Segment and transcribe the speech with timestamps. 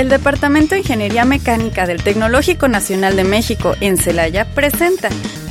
[0.00, 5.10] El Departamento de Ingeniería Mecánica del Tecnológico Nacional de México en Celaya presenta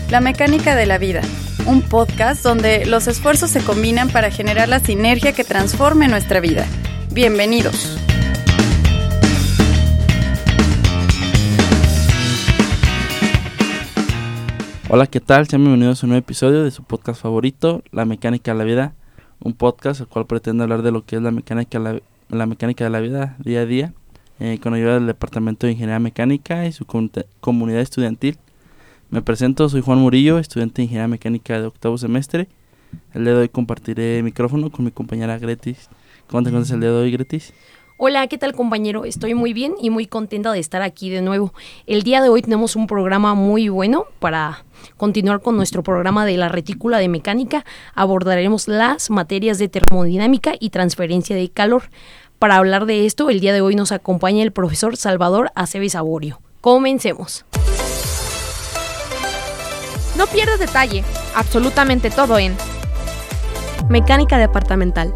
[0.10, 1.22] La Mecánica de la Vida,
[1.68, 6.66] un podcast donde los esfuerzos se combinan para generar la sinergia que transforme nuestra vida.
[7.12, 7.96] Bienvenidos.
[14.90, 15.48] Hola, ¿qué tal?
[15.48, 18.96] Sean bienvenidos a un nuevo episodio de su podcast favorito, La Mecánica de la Vida,
[19.42, 22.84] un podcast el cual pretende hablar de lo que es la mecánica, la, la mecánica
[22.84, 23.94] de la vida día a día,
[24.40, 26.86] eh, con ayuda del Departamento de Ingeniería Mecánica y su
[27.40, 28.38] comunidad estudiantil.
[29.10, 32.48] Me presento, soy Juan Murillo, estudiante de Ingeniería Mecánica de octavo semestre.
[33.14, 35.90] El día de hoy compartiré micrófono con mi compañera Gretis.
[36.28, 37.54] ¿Cómo te encuentras el día de hoy, Gretis?
[38.02, 39.04] Hola, ¿qué tal compañero?
[39.04, 41.54] Estoy muy bien y muy contenta de estar aquí de nuevo.
[41.86, 44.64] El día de hoy tenemos un programa muy bueno para
[44.96, 47.66] continuar con nuestro programa de la retícula de mecánica.
[47.96, 51.90] Abordaremos las materias de termodinámica y transferencia de calor.
[52.40, 56.40] Para hablar de esto, el día de hoy nos acompaña el profesor Salvador Aceves Aborio.
[56.62, 57.44] Comencemos.
[60.18, 61.04] No pierdas detalle,
[61.36, 62.56] absolutamente todo en
[63.90, 65.14] mecánica departamental.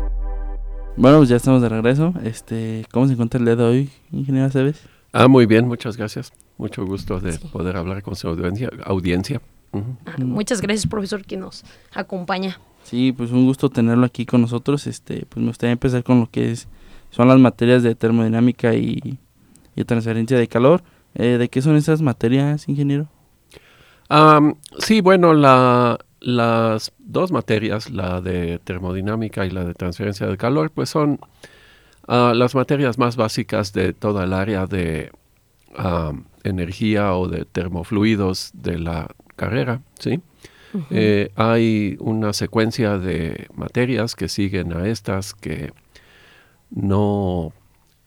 [0.97, 2.13] Bueno, pues ya estamos de regreso.
[2.25, 4.81] Este, ¿Cómo se encuentra el día de hoy, ingeniero Aceves?
[5.13, 6.33] Ah, muy bien, muchas gracias.
[6.57, 9.41] Mucho gusto de poder hablar con su audiencia.
[9.71, 11.63] Ah, muchas gracias, profesor, que nos
[11.93, 12.59] acompaña.
[12.83, 14.87] Sí, pues un gusto tenerlo aquí con nosotros.
[14.87, 16.67] Este, pues me gustaría empezar con lo que es,
[17.13, 19.19] son las materias de termodinámica y,
[19.85, 20.83] transferencia de calor.
[21.13, 23.07] Eh, ¿De qué son esas materias, ingeniero?
[24.79, 30.71] sí, bueno, la, las dos materias, la de termodinámica y la de transferencia de calor,
[30.71, 31.19] pues son
[32.07, 35.11] ah, las materias más básicas de toda el área de
[36.43, 40.19] energía o de termofluidos de la carrera, ¿sí?
[40.89, 45.71] Eh, hay una secuencia de materias que siguen a estas que
[46.73, 47.53] no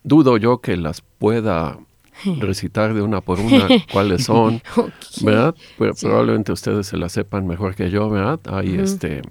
[0.03, 1.79] dudo yo que las pueda
[2.41, 4.63] recitar de una por una cuáles son,
[5.23, 5.55] ¿verdad?
[6.01, 8.41] Probablemente ustedes se la sepan mejor que yo, ¿verdad?
[8.47, 9.23] Hay este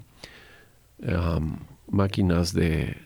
[1.88, 2.96] máquinas de,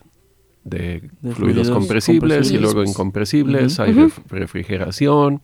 [0.65, 3.93] de, fluidos, compresibles, y luego incompresibles, hay
[4.29, 5.43] refrigeración.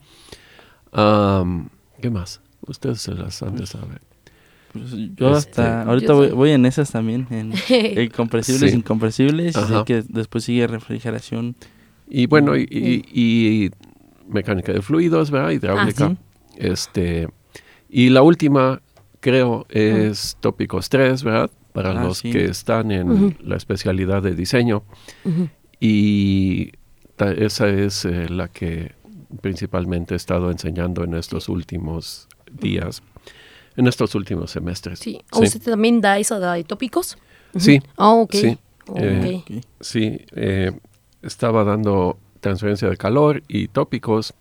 [0.92, 2.40] ¿Qué más?
[2.62, 4.05] Ustedes se las han de saber.
[4.78, 7.52] Pues, yo hasta este, ahorita voy, en esas también, en,
[8.16, 11.56] compresibles, incompresibles, y que después sigue refrigeración.
[12.08, 13.70] Y bueno, y
[14.28, 15.50] mecánica de fluidos, ¿verdad?
[15.50, 16.06] Hidráulica.
[16.06, 16.16] Ah,
[16.56, 17.28] este,
[17.88, 18.82] y la última,
[19.20, 21.50] creo, es tópicos 3, ¿verdad?
[21.72, 24.82] Para ah, los que están en la especialidad de diseño.
[25.78, 26.72] Y
[27.18, 28.92] esa es eh, la que
[29.40, 33.02] principalmente he estado enseñando en estos últimos días,
[33.76, 34.98] en estos últimos semestres.
[34.98, 35.20] Sí.
[35.32, 37.16] ¿Usted también da esa de tópicos?
[37.56, 37.80] Sí.
[37.96, 38.34] Ah, ok.
[38.34, 38.58] Sí.
[38.94, 39.42] Eh,
[39.80, 40.72] sí, eh,
[41.22, 44.34] estaba dando transferencia de calor y tópicos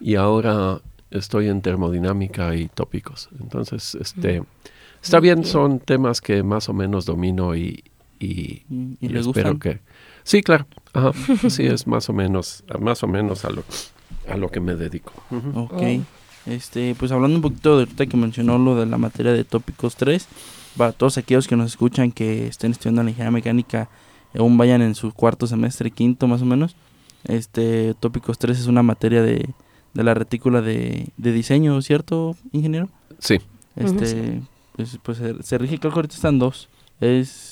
[0.00, 3.28] y ahora estoy en termodinámica y tópicos.
[3.40, 4.42] Entonces, este,
[5.02, 7.84] está bien, son temas que más o menos domino y,
[8.18, 8.62] y,
[9.00, 9.80] espero que...
[10.22, 10.66] Sí, claro.
[10.92, 11.12] Ajá.
[11.48, 13.64] Sí, es más o menos, más o menos a lo,
[14.28, 15.12] a lo que me dedico.
[15.54, 15.82] Ok.
[16.46, 19.96] Este, pues hablando un poquito de ahorita que mencionó lo de la materia de tópicos
[19.96, 20.26] 3,
[20.76, 23.88] para todos aquellos que nos escuchan que estén estudiando la ingeniería mecánica,
[24.34, 26.76] aún vayan en su cuarto semestre, quinto más o menos,
[27.24, 29.50] este tópicos 3 es una materia de,
[29.94, 32.88] de la retícula de, de, diseño, ¿cierto, ingeniero?
[33.18, 33.38] Sí.
[33.76, 34.40] Este,
[34.76, 36.68] pues, pues se, rige, creo que ahorita están dos.
[37.00, 37.49] Es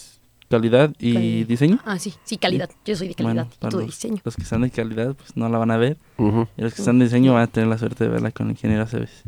[0.48, 1.78] calidad y diseño.
[1.84, 2.70] Ah, sí, sí, calidad.
[2.84, 4.20] Yo soy de calidad y tú de diseño.
[4.24, 5.96] Los que están de calidad, pues no la van a ver.
[6.18, 8.52] Y los que están de diseño van a tener la suerte de verla con el
[8.52, 9.22] ingeniero Aceves.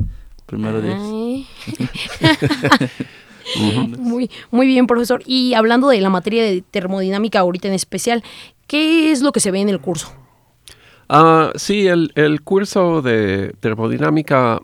[0.45, 0.93] Primero de
[3.97, 5.21] Muy, muy bien, profesor.
[5.25, 8.23] Y hablando de la materia de termodinámica ahorita en especial,
[8.67, 10.11] ¿qué es lo que se ve en el curso?
[11.09, 14.61] Ah, sí, el, curso de termodinámica,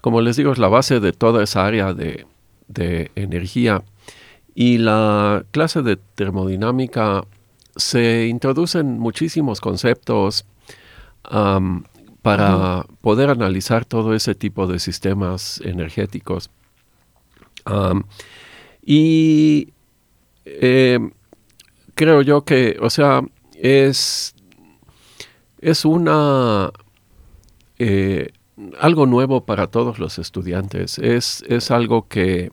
[0.00, 2.24] como les digo, es la base de toda esa área de,
[3.16, 3.82] energía.
[4.58, 7.26] Y la clase de termodinámica
[7.76, 10.46] se introducen muchísimos conceptos
[12.22, 16.48] para poder analizar todo ese tipo de sistemas energéticos.
[18.82, 19.74] y
[20.46, 21.00] eh,
[21.94, 23.20] creo yo que, o sea,
[23.52, 24.34] es
[25.60, 26.70] es una
[27.78, 28.30] eh,
[28.80, 30.98] algo nuevo para todos los estudiantes.
[30.98, 32.52] Es, es algo que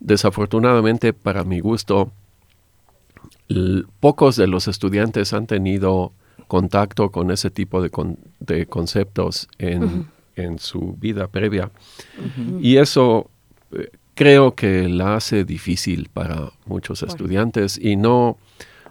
[0.00, 2.12] desafortunadamente para mi gusto
[4.00, 6.12] pocos de los estudiantes han tenido
[6.46, 7.90] contacto con ese tipo de,
[8.40, 11.70] de conceptos en, en, su vida previa.
[12.60, 13.30] Y eso
[13.72, 17.78] eh, creo que la hace difícil para muchos estudiantes.
[17.78, 18.38] Y no,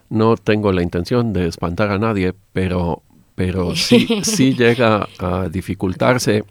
[0.10, 3.04] no tengo la intención de espantar a nadie, pero
[3.36, 6.44] pero sí, sí llega a dificultarse.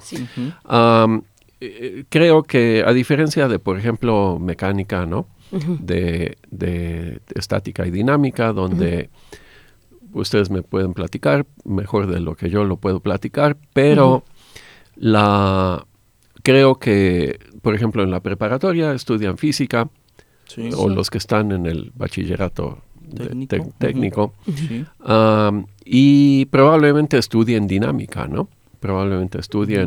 [1.61, 5.29] Eh, creo que a diferencia de, por ejemplo, mecánica, ¿no?
[5.51, 9.11] de, estática y dinámica, donde
[10.13, 14.25] ustedes me pueden platicar mejor de lo que yo lo puedo platicar, pero
[14.97, 15.87] la
[16.43, 19.89] creo que, por ejemplo, en la preparatoria estudian física,
[20.77, 22.83] o los que están en el bachillerato
[23.79, 24.35] técnico,
[25.85, 28.49] y probablemente estudien dinámica, ¿no?
[28.81, 29.87] Probablemente estudien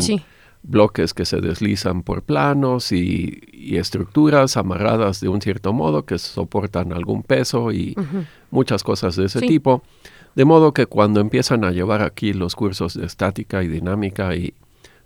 [0.63, 3.41] bloques que se deslizan por planos y,
[3.71, 7.95] estructuras amarradas de un cierto modo que soportan algún peso y
[8.49, 9.83] muchas cosas de ese tipo.
[10.35, 14.53] De modo que cuando empiezan a llevar aquí los cursos de estática y dinámica y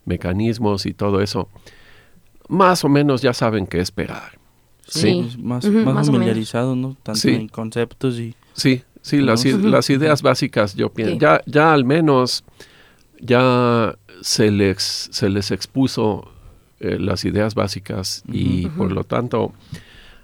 [0.06, 1.50] mecanismos y todo eso,
[2.48, 4.40] más o menos ya saben qué esperar.
[4.88, 6.96] Sí, más, más, familiarizado, ¿no?
[7.04, 8.36] Tanto en conceptos y...
[8.54, 12.44] Sí, sí, las, las ideas básicas yo pienso, ya, ya al menos
[13.20, 16.32] ya se les, se les expuso
[16.80, 19.54] eh, las ideas básicas y por lo tanto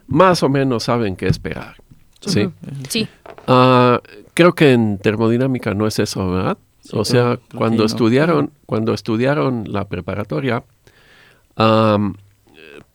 [0.07, 1.75] más o menos saben qué esperar.
[2.21, 2.49] Sí.
[2.89, 3.07] Sí.
[3.47, 4.01] Ah,
[4.33, 6.57] creo que en termodinámica no es eso, ¿verdad?
[6.91, 10.63] o sea, cuando estudiaron, cuando estudiaron la preparatoria,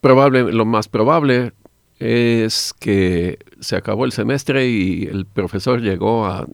[0.01, 1.53] probable, lo más probable
[1.99, 6.47] es que se acabó el semestre y el profesor llegó a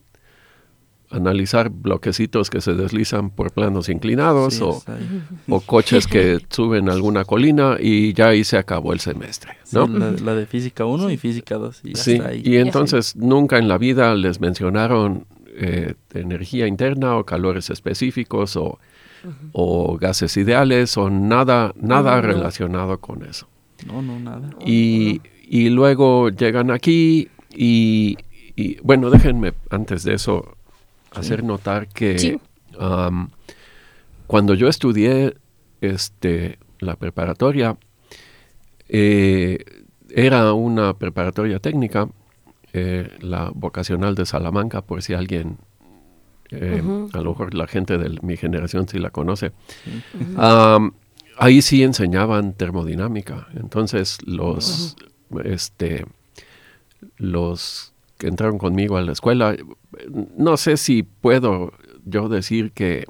[1.11, 4.83] analizar bloquecitos que se deslizan por planos inclinados o,
[5.67, 9.87] coches que suben alguna colina y ya ahí se acabó el semestre, ¿no?
[9.87, 11.81] la, de física 1 y física 2.
[11.85, 15.27] Y sí, y entonces nunca en la vida les mencionaron
[15.57, 18.79] eh, energía interna o calores específicos o,
[19.53, 23.49] o gases ideales o nada, nada relacionado con eso.
[23.87, 24.51] No, no, nada.
[24.65, 28.17] Y, y luego llegan aquí y,
[28.57, 30.57] y, bueno, déjenme antes de eso
[31.11, 32.39] hacer notar que
[34.27, 35.35] cuando yo estudié
[35.81, 37.77] este, la preparatoria,
[38.89, 39.59] eh,
[40.09, 42.09] era una preparatoria técnica,
[42.73, 45.59] eh, la vocacional de Salamanca, por si alguien,
[46.51, 46.83] eh,
[47.13, 49.53] a lo mejor la gente de mi generación sí la conoce.
[51.37, 53.49] ahí sí enseñaban termodinámica.
[53.55, 54.97] Entonces los,
[55.45, 56.07] este,
[57.17, 57.90] los
[58.21, 59.57] que entraron conmigo a la escuela,
[60.37, 61.73] no sé si puedo
[62.05, 63.07] yo decir que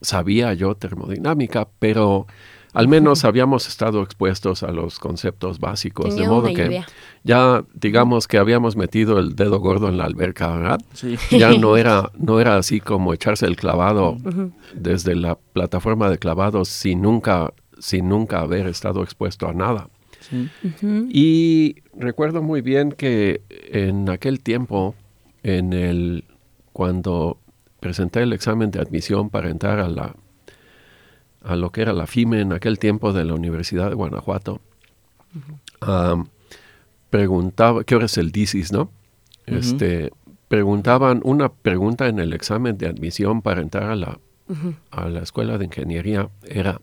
[0.00, 2.28] sabía yo termodinámica, pero
[2.72, 6.84] al menos habíamos estado expuestos a los conceptos básicos, de modo que
[7.24, 10.80] ya digamos que habíamos metido el dedo gordo en la alberca, ¿verdad?
[11.30, 14.16] Ya no era, no era así como echarse el clavado
[14.74, 19.88] desde la plataforma de clavados sin nunca, sin nunca haber estado expuesto a nada.
[21.08, 24.94] Y recuerdo muy bien que en aquel tiempo,
[25.42, 26.24] en el,
[26.72, 27.38] cuando
[27.80, 30.14] presenté el examen de admisión para entrar a la
[31.46, 34.60] a lo que era la FIME en aquel tiempo de la Universidad de Guanajuato,
[37.08, 38.90] preguntaba, ¿qué hora es el DISIS, no?
[39.46, 40.10] Este,
[40.48, 44.18] preguntaban una pregunta en el examen de admisión para entrar a la,
[44.90, 46.80] a la escuela de ingeniería era,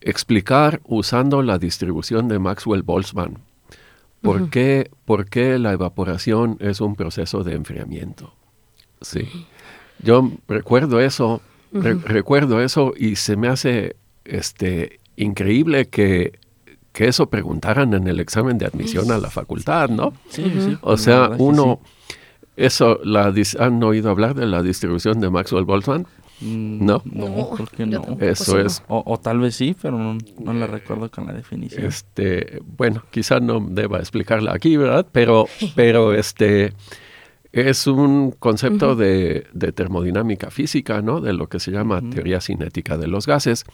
[0.00, 3.51] explicar usando la distribución de Maxwell-Boltzmann
[4.22, 8.32] por, qué, por qué la evaporación es un proceso de enfriamiento.
[9.00, 9.28] Sí.
[10.02, 16.38] Yo recuerdo eso, recuerdo eso y se me hace este, increíble que,
[16.92, 20.12] que, eso preguntaran en el examen de admisión a la facultad, ¿no?
[20.28, 20.78] Sí, sí.
[20.80, 21.80] O sea, uno,
[22.56, 26.06] eso, la, ¿han oído hablar de la distribución de Maxwell-Boltzmann?
[26.42, 27.02] Mm, no.
[27.04, 28.16] No, porque no.
[28.20, 28.82] Eso es.
[28.88, 31.84] O, tal vez sí, pero no, la recuerdo con la definición.
[31.84, 35.06] Este, bueno, quizás no deba explicarla aquí, ¿verdad?
[35.12, 35.46] Pero,
[35.76, 36.72] pero este
[37.52, 41.20] es un concepto de, termodinámica física, ¿no?
[41.20, 43.64] De lo que se llama teoría cinética de los gases,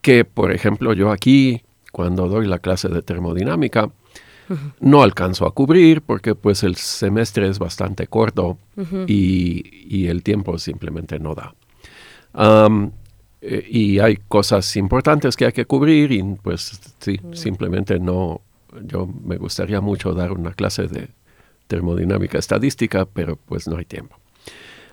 [0.00, 3.90] que, por ejemplo, yo aquí, cuando doy la clase de termodinámica,
[4.80, 8.58] no alcanzo a cubrir porque pues el semestre es bastante corto
[9.06, 11.54] y, y, el tiempo simplemente no da.
[12.34, 18.40] Eh, y hay cosas importantes que hay que cubrir y pues sí, simplemente no,
[18.84, 21.08] yo me gustaría mucho dar una clase de
[21.66, 24.16] termodinámica estadística, pero pues no hay tiempo.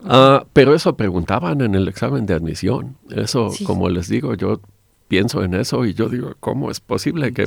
[0.06, 2.96] Ah, pero eso preguntaban en el examen de admisión.
[3.10, 4.62] Eso, como les digo, yo
[5.10, 7.46] pienso en eso y yo digo, ¿cómo es posible que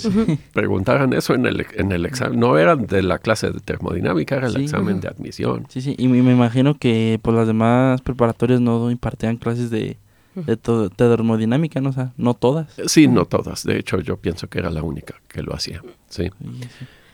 [0.52, 2.38] preguntaran eso en el, en el examen?
[2.38, 5.64] No era de la clase de termodinámica, era el examen de admisión.
[5.70, 9.96] Sí, sí, y me, imagino que pues las demás preparatorias no impartían clases de,
[10.34, 10.56] de,
[10.96, 11.90] termodinámica, ¿no?
[11.90, 12.74] O sea, no todas.
[12.86, 13.64] Sí, no todas.
[13.64, 15.80] De hecho, yo pienso que era la única que lo hacía.
[16.08, 16.30] Sí.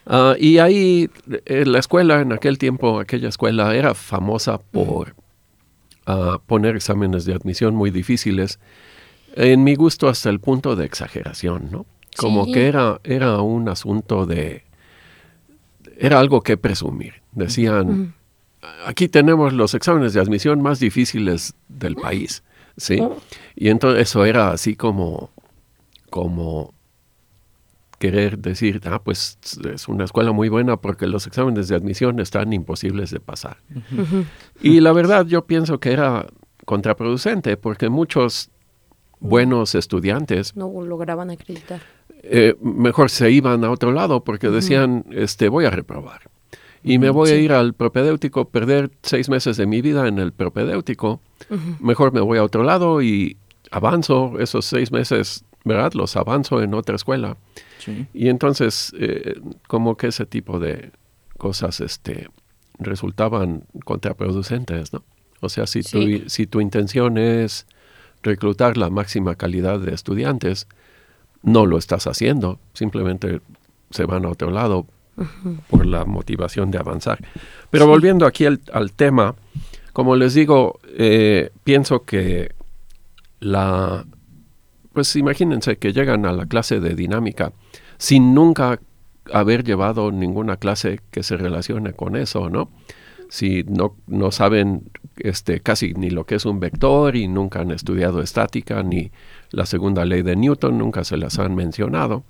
[0.06, 1.10] Ah, y ahí,
[1.44, 5.14] en la escuela, en aquel tiempo, aquella escuela era famosa por
[6.06, 8.58] a poner exámenes de admisión muy difíciles,
[9.34, 11.86] en mi gusto hasta el punto de exageración, ¿no?
[12.16, 14.64] Como que era, era un asunto de...
[15.98, 17.14] Era algo que presumir.
[17.32, 18.14] Decían,
[18.86, 22.42] aquí tenemos los exámenes de admisión más difíciles del país,
[22.76, 22.98] ¿sí?
[23.00, 23.16] Oh.
[23.54, 25.30] Y entonces eso era así como,
[26.10, 26.74] como
[27.98, 29.38] querer decir, ah, pues
[29.72, 33.58] es una escuela muy buena porque los exámenes de admisión están imposibles de pasar.
[34.62, 36.26] Y la verdad yo pienso que era
[36.64, 38.50] contraproducente porque muchos
[39.20, 41.80] buenos estudiantes no lograban acreditar.
[42.22, 46.22] Eh, mejor se iban a otro lado porque decían, este, voy a reprobar.
[46.82, 50.32] Y me voy a ir al propedéutico, perder seis meses de mi vida en el
[50.32, 51.20] propedéutico.
[51.80, 53.36] Mejor me voy a otro lado y
[53.70, 55.92] avanzo esos seis meses, ¿verdad?
[55.94, 57.36] Los avanzo en otra escuela.
[58.12, 60.92] Y entonces, eh, como que ese tipo de
[61.36, 62.28] cosas este,
[62.78, 65.04] resultaban contraproducentes, ¿no?
[65.40, 67.66] O sea, si, tu, si tu intención es
[68.22, 70.66] reclutar la máxima calidad de estudiantes,
[71.42, 73.40] no lo estás haciendo, simplemente
[73.90, 74.86] se van a otro lado
[75.70, 77.18] por la motivación de avanzar.
[77.70, 79.34] Pero volviendo aquí al, tema,
[79.92, 82.52] como les digo, eh, pienso que
[83.40, 84.04] la,
[84.92, 87.52] pues imagínense que llegan a la clase de dinámica
[87.98, 88.80] sin nunca
[89.32, 92.70] haber llevado ninguna clase que se relacione con eso, ¿no?
[93.28, 97.70] Si no, no saben este, casi ni lo que es un vector y nunca han
[97.70, 99.10] estudiado estática ni
[99.50, 102.24] la segunda ley de Newton, nunca se las han mencionado.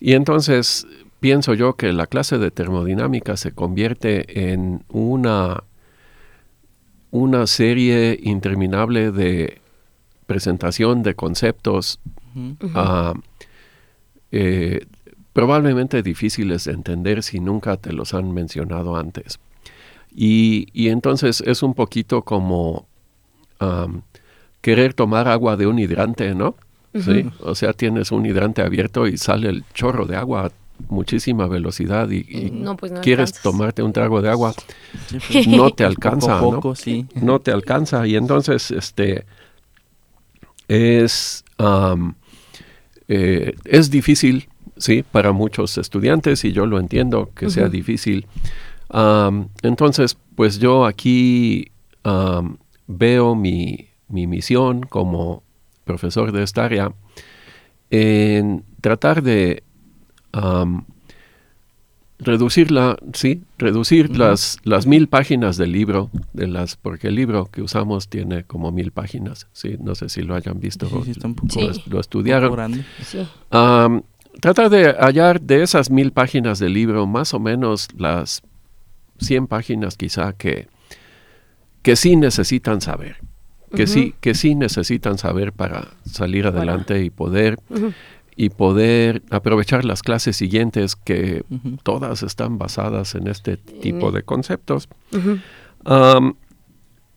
[0.00, 0.86] Y entonces
[1.20, 5.64] pienso yo que la clase de termodinámica se convierte en una,
[7.10, 9.60] una serie interminable de
[10.26, 12.00] presentación de conceptos
[12.74, 13.14] ah,
[14.30, 14.86] eh,
[15.32, 19.40] probablemente difíciles de entender si nunca te los han mencionado antes.
[20.14, 22.86] Y, entonces es un poquito como
[24.60, 26.56] querer tomar agua de un hidrante, ¿no?
[26.94, 30.50] Sí, o sea, tienes un hidrante abierto y sale el chorro de agua
[30.88, 34.54] muchísima velocidad y, pues quieres tomarte un trago de agua,
[35.30, 36.60] pues, no te alcanza, ¿no?
[37.20, 39.26] No te alcanza y entonces este
[40.68, 41.44] es
[43.08, 48.26] eh, es difícil, sí, para muchos estudiantes y yo lo entiendo que sea difícil.
[48.90, 51.70] Entonces, pues yo aquí
[52.86, 55.42] veo mi, mi misión como
[55.84, 56.92] profesor de esta área
[57.90, 59.62] en tratar de
[62.18, 67.62] reducirla, sí, reducir las, las mil páginas del libro, de las, porque el libro que
[67.62, 71.34] usamos tiene como mil páginas, sí, no sé si lo hayan visto, sí, está un
[71.34, 72.84] poco, lo, estudiaron.
[74.40, 78.42] tratar de hallar de esas mil páginas del libro, más o menos las
[79.20, 80.68] 100 páginas quizá que,
[81.82, 83.16] que sí necesitan saber
[83.74, 87.58] que sí que sí necesitan saber para salir adelante y poder
[88.36, 91.44] y poder aprovechar las clases siguientes que
[91.82, 94.88] todas están basadas en este tipo de conceptos.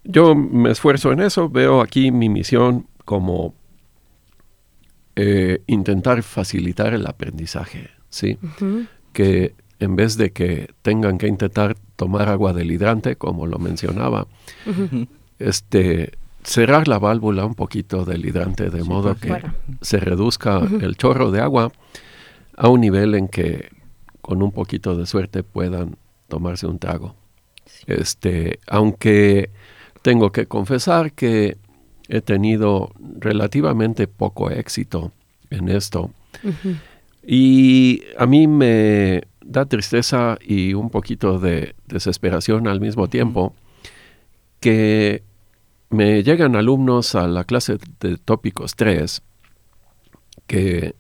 [0.03, 3.53] yo me esfuerzo en eso, veo aquí mi misión como
[5.15, 8.39] eh, intentar facilitar el aprendizaje, ¿sí?
[9.13, 14.27] Que en vez de que tengan que intentar tomar agua del hidrante, como lo mencionaba,
[15.39, 16.11] este,
[16.43, 19.41] cerrar la válvula un poquito del hidrante de modo que
[19.81, 21.71] se reduzca el chorro de agua
[22.55, 23.69] a un nivel en que
[24.21, 25.97] con un poquito de suerte puedan
[26.27, 27.15] tomarse un trago.
[27.87, 29.49] Este, aunque
[30.03, 31.57] tengo que confesar que
[32.07, 35.11] he tenido relativamente poco éxito
[35.49, 36.11] en esto.
[37.25, 43.55] Y a mí me da tristeza y un poquito de desesperación al mismo tiempo
[44.59, 45.23] que
[45.89, 49.21] me llegan alumnos a la clase de tópicos 3
[50.47, 50.95] que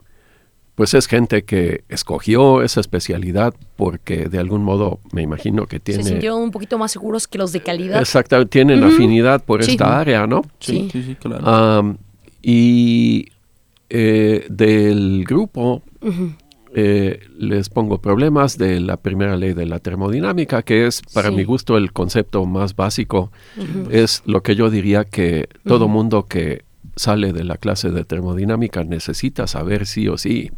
[0.75, 6.03] pues es gente que escogió esa especialidad porque de algún modo me imagino que tiene...
[6.03, 8.01] Se sintieron un poquito más seguros que los de calidad.
[8.01, 10.41] Exactamente, tienen afinidad por esta área, ¿no?
[10.59, 11.97] Sí, sí, sí, claro.
[12.41, 13.27] y
[13.89, 15.83] eh, del grupo
[16.73, 21.43] eh, les pongo problemas de la primera ley de la termodinámica, que es para mi
[21.43, 23.31] gusto el concepto más básico.
[23.89, 26.63] Es lo que yo diría que todo mundo que
[26.95, 30.51] sale de la clase de termodinámica necesita saber sí o sí.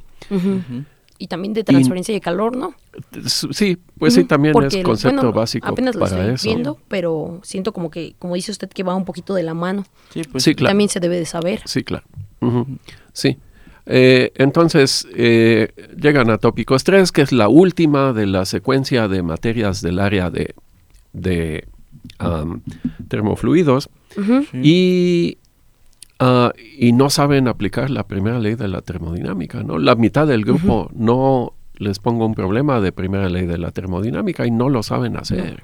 [1.17, 2.75] Y también de transferencia de calor, ¿no?
[3.25, 8.15] Sí, pues sí, también es concepto básico apenas lo estoy viendo, pero siento como que,
[8.19, 9.85] como dice usted, que va un poquito de la mano.
[10.09, 10.71] Sí, pues sí, claro.
[10.71, 11.61] También se debe de saber.
[11.65, 12.05] Sí, claro.
[13.13, 13.37] Sí.
[13.85, 19.23] Eh, entonces, eh, llegan a tópicos 3, que es la última de la secuencia de
[19.23, 20.55] materias del área de,
[23.07, 23.89] termofluidos
[24.53, 25.37] y,
[26.19, 29.63] ah, y no saben aplicar la primera ley de la termodinámica.
[29.63, 29.77] ¿no?
[29.77, 34.45] La mitad del grupo no les pongo un problema de primera ley de la termodinámica
[34.45, 35.63] y no lo saben hacer.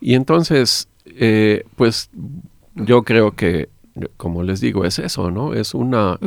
[0.00, 2.10] Y entonces, eh, pues
[2.74, 3.68] yo creo que,
[4.16, 5.54] como les digo, es eso, ¿no?
[5.54, 6.18] Es una,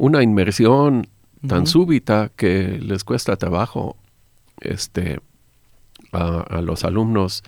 [0.00, 1.08] una inmersión
[1.46, 3.96] tan súbita que les cuesta trabajo
[4.62, 5.20] este,
[6.12, 7.42] a, los alumnos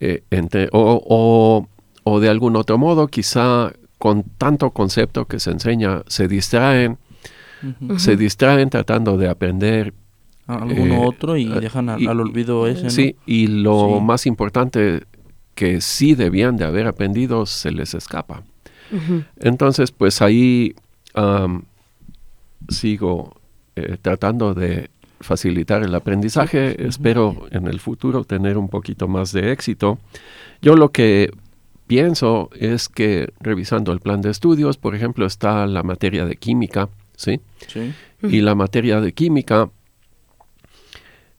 [0.00, 0.24] eh,
[0.72, 1.68] o,
[2.02, 6.98] o, de algún otro modo, quizá con tanto concepto que se enseña, se distraen,
[7.96, 9.94] se distraen tratando de aprender
[10.48, 12.90] alguno eh, otro y dejan al, olvido ese.
[12.90, 15.04] Sí, y lo más importante
[15.54, 18.42] que sí debían de haber aprendido se les escapa.
[19.38, 20.74] Entonces, pues ahí
[22.68, 23.40] sigo
[23.76, 24.90] eh, tratando de
[25.20, 26.86] facilitar el aprendizaje.
[26.86, 29.98] Espero en el futuro tener un poquito más de éxito.
[30.60, 31.30] Yo lo que
[31.86, 36.88] pienso es que revisando el plan de estudios, por ejemplo, está la materia de química,
[37.16, 37.40] ¿sí?
[37.66, 37.92] sí.
[38.22, 39.70] Y la materia de química,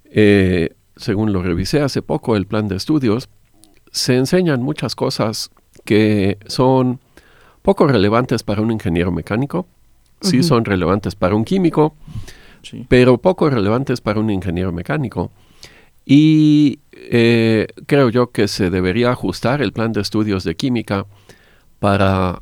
[0.06, 3.30] eh, según lo revisé hace poco, el plan de estudios,
[3.92, 5.52] se enseñan muchas cosas
[5.86, 7.00] que son
[7.64, 9.66] poco relevantes para un ingeniero mecánico,
[10.22, 11.96] sí son relevantes para un químico,
[12.88, 15.32] pero poco relevantes para un ingeniero mecánico.
[16.06, 21.06] Y eh, creo yo que se debería ajustar el plan de estudios de química
[21.80, 22.42] para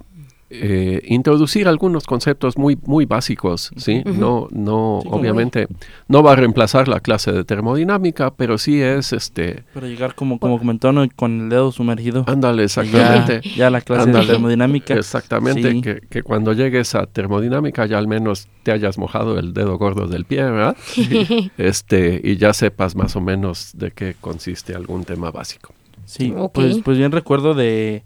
[0.54, 4.04] eh, introducir algunos conceptos muy, muy básicos, ¿sí?
[4.06, 5.68] No, no, obviamente,
[6.08, 9.64] no va a reemplazar la clase de termodinámica, pero sí es este...
[9.74, 12.26] Para llegar como, como comentó, con el dedo sumergido.
[12.28, 13.42] Ándale, exactamente.
[13.56, 14.94] Ya, la clase de termodinámica.
[14.94, 19.78] Exactamente, que, que, cuando llegues a termodinámica ya al menos te hayas mojado el dedo
[19.78, 20.76] gordo del pie, ¿verdad?
[21.58, 25.74] este, y ya sepas más o menos de qué consiste algún tema básico.
[26.06, 28.04] Sí, pues, pues bien recuerdo de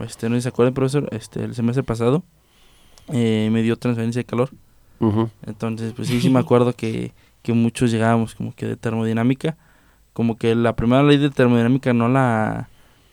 [0.00, 2.22] este, no sé si se acuerdan, profesor, este, el semestre pasado
[3.08, 4.50] eh, me dio transferencia de calor.
[5.46, 9.56] Entonces, pues sí, sí me acuerdo que, que muchos llegábamos como que de termodinámica,
[10.12, 12.68] como que la primera ley de termodinámica no la,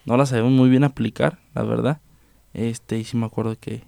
[0.05, 2.01] no la sabemos muy bien aplicar, la verdad.
[2.53, 3.83] Este, y sí me acuerdo que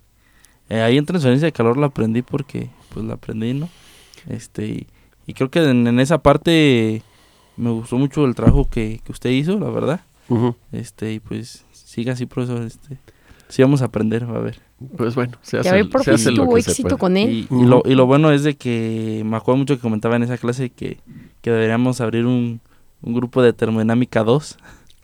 [0.70, 3.70] eh, ahí en transferencia de calor la aprendí porque, pues la aprendí, ¿no?
[4.28, 4.88] Este,
[5.26, 7.02] y, creo que en, esa parte
[7.56, 10.02] me gustó mucho el trabajo que, que usted hizo, la verdad.
[10.72, 11.66] Este, y pues
[11.98, 12.62] siga así, profesor.
[12.62, 13.00] Este,
[13.48, 14.60] sí vamos a aprender, a ver.
[14.96, 17.48] Pues bueno, se hace, se hace lo que éxito con él.
[17.50, 20.38] Y, lo, y lo bueno es de que me acuerdo mucho que comentaba en esa
[20.38, 21.00] clase que,
[21.42, 22.62] que deberíamos abrir un,
[23.02, 24.58] un grupo de termodinámica 2.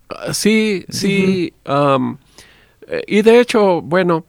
[0.09, 1.51] Ah, sí, sí.
[1.65, 4.23] Eh, y de hecho, bueno,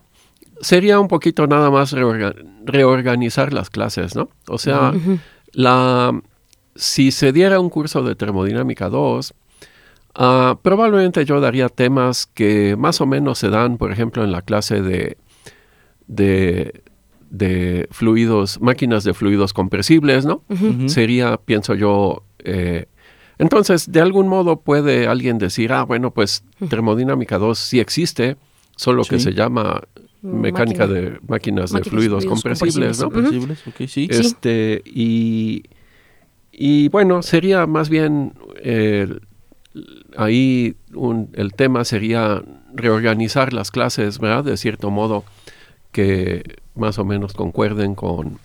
[0.63, 4.31] sería un poquito nada más reorganizar las clases, ¿no?
[4.49, 4.95] O sea,
[5.53, 6.19] la,
[6.77, 9.35] si se diera un curso de termodinámica 2,
[10.15, 14.43] Ah, probablemente yo daría temas que más o menos se dan, por ejemplo, en la
[14.43, 15.17] clase de,
[16.07, 20.45] de, fluidos, máquinas de fluidos compresibles, ¿no?
[20.87, 22.87] Sería, pienso yo, eh,
[23.39, 28.37] entonces, de algún modo puede alguien decir, ah, bueno, pues termodinámica 2 sí existe,
[28.77, 29.83] solo que se llama
[30.23, 33.11] mecánica de máquinas de fluidos, compresibles, ¿no?
[33.87, 34.09] sí.
[34.11, 35.65] Este, y,
[36.53, 39.09] y bueno, sería más bien eh,
[40.17, 40.77] ahí
[41.35, 42.43] el tema sería
[42.75, 44.45] reorganizar las clases, ¿verdad?
[44.45, 45.25] De cierto modo
[45.93, 48.39] que más o menos concuerden con,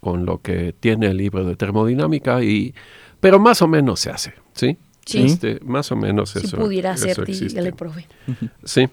[0.00, 2.74] con lo que tiene el libro de termodinámica, y,
[3.20, 4.76] pero más o menos se hace, ¿sí?
[5.06, 5.24] Sí.
[5.24, 6.56] Este, más o menos si eso.
[6.56, 8.06] pudiera ser, dígale, profe.
[8.64, 8.88] Sí.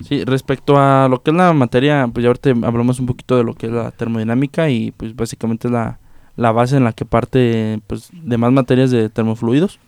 [0.00, 3.44] Sí, respecto a lo que es la materia, pues ya ahorita hablamos un poquito de
[3.44, 5.98] lo que es la termodinámica y pues básicamente es la,
[6.36, 9.78] la base en la que parte pues, de más materias de termofluidos.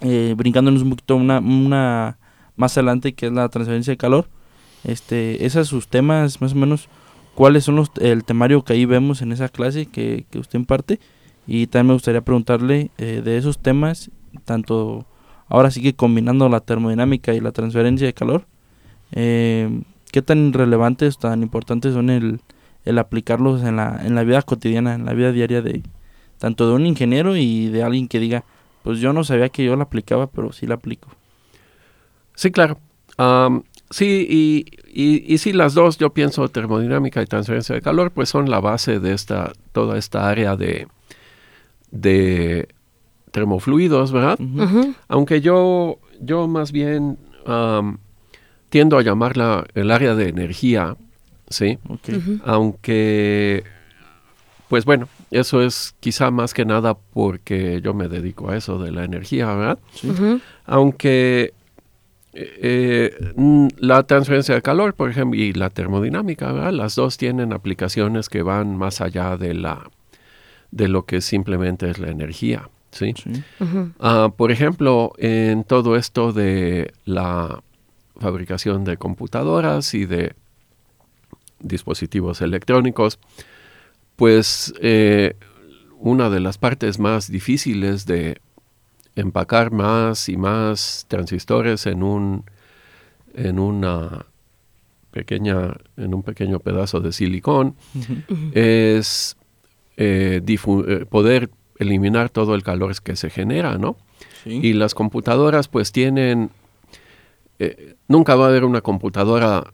[0.00, 2.18] Eh, brincándonos un poquito una, una
[2.56, 4.28] más adelante que es la transferencia de calor.
[4.84, 6.88] Este, esos sus temas, más o menos,
[7.34, 11.00] cuáles son los, el temario que ahí vemos en esa clase que, que usted imparte.
[11.46, 14.10] Y también me gustaría preguntarle eh, de esos temas,
[14.44, 15.06] tanto
[15.48, 18.46] ahora sí que combinando la termodinámica y la transferencia de calor,
[19.12, 22.40] eh, ¿qué tan relevantes, tan importantes son el,
[22.84, 25.82] el aplicarlos en la, en la vida cotidiana, en la vida diaria de
[26.38, 28.44] tanto de un ingeniero y de alguien que diga,
[28.86, 31.08] pues yo no sabía que yo la aplicaba, pero sí la aplico.
[32.36, 32.78] Sí, claro.
[33.90, 38.28] sí, y, y, y, sí, las dos, yo pienso termodinámica y transferencia de calor, pues
[38.28, 40.86] son la base de esta, toda esta área de,
[41.90, 42.68] de
[43.32, 44.38] termofluidos, ¿verdad?
[45.08, 47.18] Aunque yo, yo más bien
[48.68, 50.96] tiendo a llamarla el área de energía,
[51.48, 51.80] ¿sí?
[52.44, 53.64] Aunque,
[54.68, 58.92] pues bueno, eso es quizá más que nada porque yo me dedico a eso de
[58.92, 59.78] la energía, ¿verdad?
[60.64, 61.52] Aunque
[62.38, 63.16] eh,
[63.78, 66.72] la transferencia de calor, por ejemplo, y la termodinámica, ¿verdad?
[66.72, 69.90] las dos tienen aplicaciones que van más allá de, la,
[70.70, 72.68] de lo que simplemente es la energía.
[72.90, 73.14] ¿sí?
[74.00, 77.62] Ah, por ejemplo, en todo esto de la
[78.18, 80.34] fabricación de computadoras y de
[81.60, 83.18] dispositivos electrónicos,
[84.16, 85.36] pues eh,
[85.98, 88.40] una de las partes más difíciles de
[89.14, 92.44] empacar más y más transistores en un
[93.34, 94.26] en una
[95.10, 97.76] pequeña en un pequeño pedazo de silicón
[98.52, 99.36] es
[99.98, 103.96] eh, eh, poder eliminar todo el calor que se genera, ¿no?
[104.44, 106.50] Y las computadoras pues tienen
[108.06, 109.72] nunca va a haber una computadora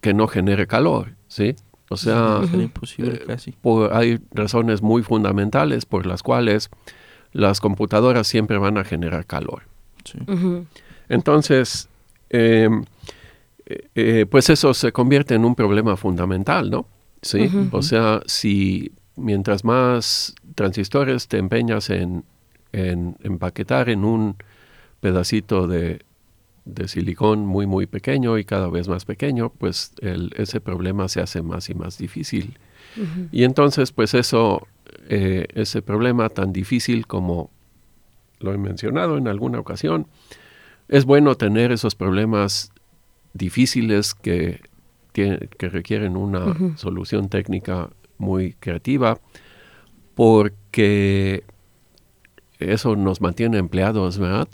[0.00, 1.56] que no genere calor, ¿sí?
[1.90, 3.54] O sea, imposible casi.
[3.92, 6.70] hay razones muy fundamentales por las cuales
[7.32, 9.62] las computadoras siempre van a generar calor.
[11.08, 11.88] Entonces,
[12.30, 12.84] em,
[13.66, 16.86] eh, eh, pues eso se convierte en un problema fundamental, ¿no?
[17.22, 17.50] Sí.
[17.72, 22.24] O sea, si mientras más transistores te empeñas en
[22.72, 24.36] empaquetar en un
[25.00, 26.02] pedacito de,
[26.68, 31.42] de silicón muy muy pequeño y cada vez más pequeño, pues ese problema se hace
[31.42, 32.58] más y más difícil.
[33.32, 34.66] Y entonces pues eso,
[35.08, 37.50] eh, ese problema tan difícil como
[38.40, 40.06] lo he mencionado en alguna ocasión,
[40.88, 42.72] es bueno tener esos problemas
[43.34, 44.60] difíciles que,
[45.12, 49.20] que requieren una solución técnica muy creativa,
[50.14, 51.44] porque
[52.58, 54.48] eso nos mantiene empleados, ¿verdad?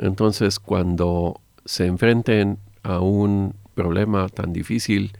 [0.00, 5.12] Entonces, cuando se enfrenten a un problema tan difícil,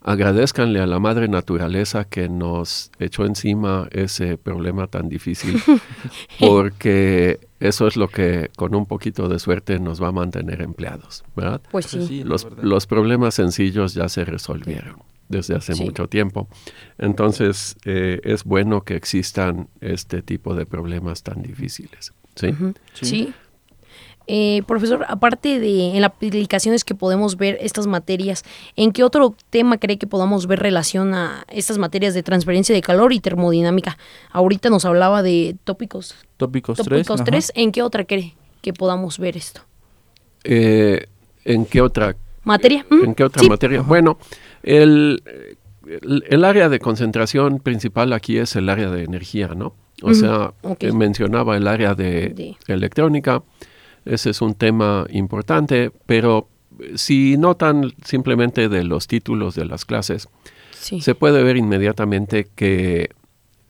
[0.00, 5.60] agradezcanle a la madre naturaleza que nos echó encima ese problema tan difícil,
[6.40, 11.24] porque eso es lo que con un poquito de suerte nos va a mantener empleados,
[11.36, 11.60] ¿verdad?
[11.70, 12.24] Pues sí.
[12.24, 16.48] Los, problemas sencillos ya se resolvieron desde hace mucho tiempo.
[16.96, 22.14] Entonces, eh, es bueno que existan este tipo de problemas tan difíciles.
[22.34, 22.54] ¿Sí?
[22.94, 23.34] sí.
[24.30, 28.44] Eh, profesor, aparte de en las aplicaciones que podemos ver estas materias,
[28.76, 32.82] ¿en qué otro tema cree que podamos ver relación a estas materias de transferencia de
[32.82, 33.96] calor y termodinámica?
[34.30, 36.14] Ahorita nos hablaba de tópicos.
[36.36, 37.52] Tópicos, tópicos 3.
[37.54, 39.62] ¿En qué otra cree que podamos ver esto?
[40.44, 41.06] Eh,
[41.46, 42.14] ¿En qué otra
[42.44, 42.84] materia?
[42.90, 43.80] ¿En qué otra materia?
[43.80, 44.18] Bueno,
[44.62, 45.22] el,
[45.86, 49.74] el, área de concentración principal aquí es el área de energía, ¿no?
[50.02, 50.52] O sea,
[50.92, 52.56] mencionaba el área de.
[52.66, 53.42] electrónica,
[54.08, 56.48] ese es un tema importante, pero
[56.94, 60.28] si notan simplemente de los títulos de las clases,
[60.72, 63.10] se puede ver inmediatamente que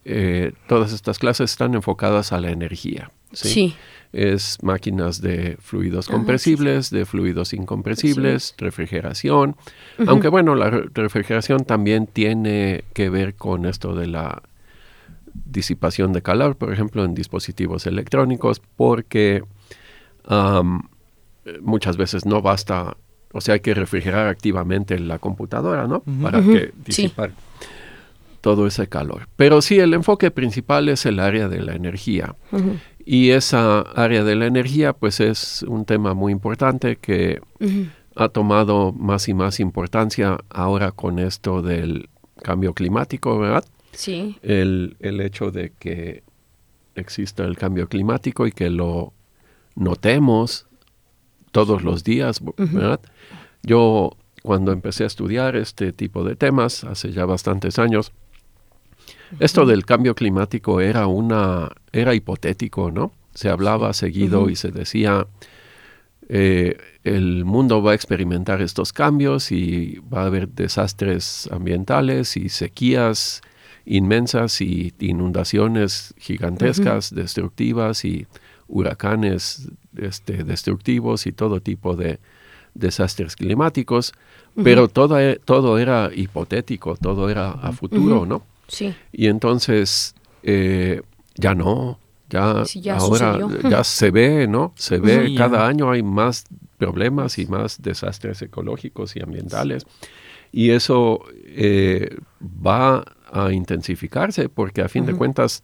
[0.05, 3.11] eh, todas estas clases están enfocadas a la energía.
[3.33, 3.75] Sí.
[4.13, 9.57] Es máquinas de fluidos ah, compresibles, de fluidos incompresibles, refrigeración.
[10.07, 14.43] Aunque bueno, la refrigeración también tiene que ver con esto de la
[15.45, 19.43] disipación de calor, por ejemplo, en dispositivos electrónicos, porque
[21.63, 22.97] muchas veces no basta,
[23.33, 26.03] o sea, hay que refrigerar activamente la computadora, ¿no?
[26.23, 27.33] Para que disipar
[28.41, 29.29] todo ese calor.
[29.37, 32.37] Pero sí, el enfoque principal es el área de la energía.
[33.05, 37.41] Y esa área de la energía, pues es un tema muy importante que
[38.15, 42.09] ha tomado más y más importancia ahora con esto del
[42.43, 43.65] cambio climático, ¿verdad?
[43.93, 44.37] Sí.
[44.43, 46.23] El, el hecho de que
[46.95, 49.13] exista el cambio climático y que lo
[49.79, 50.67] notemos
[51.53, 53.01] todos los días, ¿verdad?
[53.63, 58.13] Yo cuando empecé a estudiar este tipo de temas, hace ya bastantes años,
[59.41, 63.13] esto del cambio climático era una, era hipotético, ¿no?
[63.35, 65.27] Se hablaba seguido y se decía,
[66.29, 72.49] eh, el mundo va a experimentar estos cambios y va a haber desastres ambientales y
[72.49, 73.43] sequías
[73.85, 78.27] inmensas y inundaciones gigantescas, destructivas y
[78.69, 82.21] huracanes este, destructivos y todo tipo de
[82.75, 84.13] desastres climáticos,
[84.63, 88.43] pero todo, e, todo era hipotético, todo era a futuro, ¿no?
[88.69, 88.95] Sí.
[89.13, 91.03] Y entonces eh,
[91.35, 92.65] ya no, ya,
[92.99, 94.73] ahora ya se ve, ¿no?
[94.77, 96.45] Se ve, cada año hay más
[96.77, 99.87] problemas y más desastres ecológicos y ambientales.
[100.53, 105.63] Y eso eh, va a intensificarse porque a fin de cuentas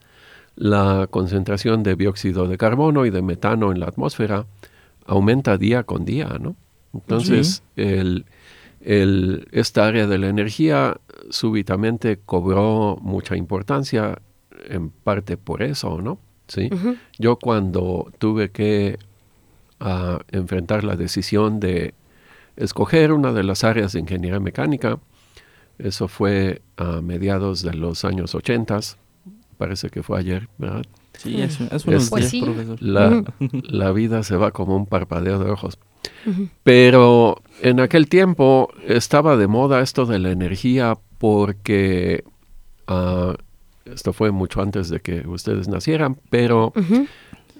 [0.56, 4.46] la concentración de dióxido de carbono y de metano en la atmósfera
[5.06, 6.56] aumenta día con día, ¿no?
[6.92, 8.24] Entonces, el,
[8.80, 10.98] esta área de la energía
[11.30, 14.18] súbitamente cobró mucha importancia
[14.68, 16.18] en parte por eso, ¿no?
[16.46, 16.70] Sí.
[17.18, 18.98] Yo cuando tuve que
[19.80, 21.94] ah, enfrentar la decisión de
[22.56, 24.98] escoger una de las áreas de ingeniería mecánica,
[25.78, 28.78] eso fue a mediados de los años 80,
[29.54, 30.84] parece que fue ayer, ¿verdad?
[31.16, 32.42] Sí, es, es unos Pues sí.
[32.42, 32.76] profesor.
[32.82, 33.24] La,
[33.62, 35.78] la vida se va como un parpadeo de ojos.
[36.62, 42.24] Pero en aquel tiempo estaba de moda esto de la energía porque
[42.86, 43.34] ah,
[43.84, 46.72] esto fue mucho antes de que ustedes nacieran, pero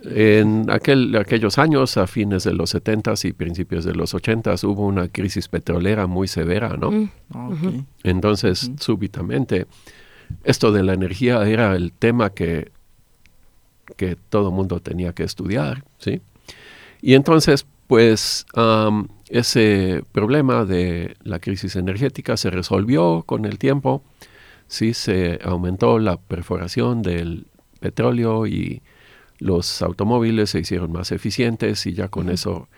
[0.04, 4.86] en aquel, aquellos años, a fines de los 70s y principios de los 80s, hubo
[4.86, 7.08] una crisis petrolera muy severa, ¿no?
[7.34, 7.48] Ah.
[8.02, 9.66] Entonces, súbitamente,
[10.44, 12.72] esto de la energía era el tema que,
[13.96, 16.20] que todo mundo tenía que estudiar, ¿sí?
[17.00, 24.02] Y entonces, pues, am, ese problema de la crisis energética se resolvió con el tiempo,
[24.68, 27.46] sí, se aumentó la perforación del
[27.80, 28.82] petróleo y
[29.38, 32.68] los automóviles se hicieron más eficientes y ya con eso,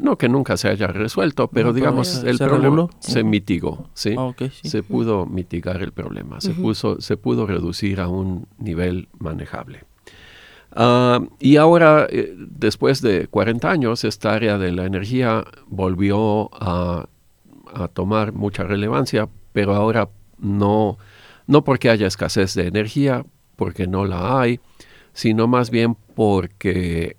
[0.00, 2.90] no que nunca se haya resuelto, pero No, digamos, el se problema reguló.
[3.00, 4.14] se mitigó, ¿sí?
[4.18, 4.68] Ah, sí.
[4.68, 9.84] se pudo mitigar el problema, se, puso, se pudo reducir a un nivel manejable.
[10.72, 17.06] Ah, y ahora, eh, después de 40 años, esta área de la energía volvió a,
[17.74, 20.96] a tomar mucha relevancia, pero ahora no,
[21.46, 23.24] no porque haya escasez de energía,
[23.56, 24.60] porque no la hay,
[25.12, 27.16] sino más bien porque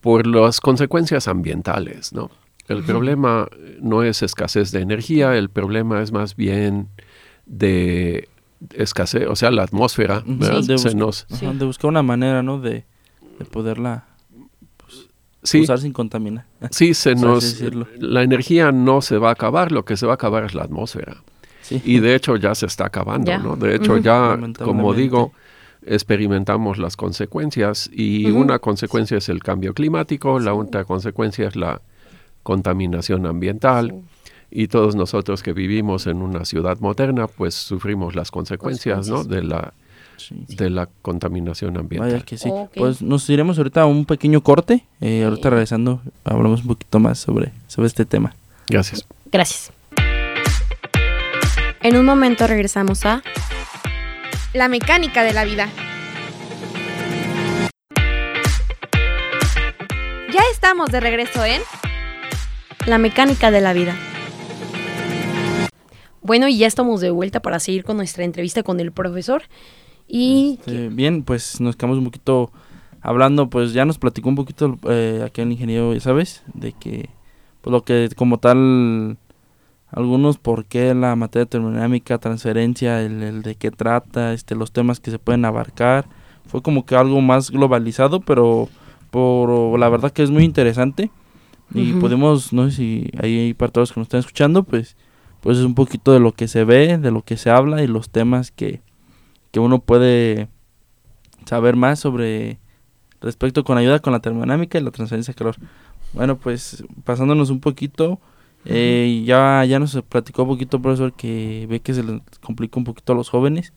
[0.00, 2.30] por las consecuencias ambientales, ¿no?
[2.68, 3.48] El problema
[3.80, 6.88] no es escasez de energía, el problema es más bien
[7.46, 8.28] de
[8.74, 10.22] escasez, o sea, la atmósfera.
[10.26, 10.66] Sí.
[10.66, 12.60] De Se nos, Ajá, de buscar una manera, ¿no?
[12.60, 12.84] De,
[13.38, 14.04] de poderla
[15.42, 16.44] sí, usar sin contaminar.
[16.70, 17.62] sí, se nos,
[17.98, 20.64] la energía no se va a acabar, lo que se va a acabar es la
[20.64, 21.22] atmósfera.
[21.62, 21.80] Sí.
[21.84, 23.36] Y de hecho ya se está acabando.
[23.38, 23.56] ¿no?
[23.56, 25.32] De hecho ya, como digo,
[25.88, 31.80] experimentamos las consecuencias y una consecuencia es el cambio climático, la otra consecuencia es la
[32.42, 33.94] contaminación ambiental
[34.50, 39.24] y todos nosotros que vivimos en una ciudad moderna pues sufrimos las consecuencias, ¿no?
[39.24, 39.72] de la
[40.16, 40.34] Sí.
[40.48, 42.10] de la contaminación ambiental.
[42.10, 42.50] Vaya que sí.
[42.74, 44.84] Pues nos iremos ahorita a un pequeño corte.
[45.00, 48.34] eh, ahorita regresando hablamos un poquito más sobre, sobre este tema.
[48.68, 49.06] Gracias.
[49.30, 49.70] Gracias.
[51.82, 53.22] En un momento regresamos a
[54.54, 55.68] La mecánica de la vida.
[60.32, 61.60] Ya estamos de regreso en
[62.86, 63.94] La mecánica de la vida.
[66.22, 69.42] Bueno, y ya estamos de vuelta para seguir con nuestra entrevista con el profesor.
[70.06, 72.50] Y Este, bien, pues nos quedamos un poquito
[73.02, 77.10] hablando, pues ya nos platicó un poquito eh, aquí el ingeniero, ya sabes, de que
[77.60, 79.18] pues lo que como tal
[79.90, 85.00] algunos por qué la materia termodinámica, transferencia, el, el de qué trata, este los temas
[85.00, 86.06] que se pueden abarcar,
[86.46, 88.68] fue como que algo más globalizado, pero
[89.10, 91.10] por la verdad que es muy interesante
[91.74, 92.00] y Ujú.
[92.00, 94.96] podemos, no sé si ahí para todos los que nos están escuchando, pues
[95.40, 97.86] pues es un poquito de lo que se ve, de lo que se habla y
[97.86, 98.82] los temas que
[99.50, 100.48] que uno puede
[101.46, 102.58] saber más sobre
[103.20, 105.56] respecto con ayuda con la termodinámica y la transferencia de calor.
[106.12, 108.20] Bueno, pues pasándonos un poquito,
[108.68, 112.84] eh, ya, ya nos platicó un poquito, profesor, que ve que se les complica un
[112.84, 113.72] poquito a los jóvenes,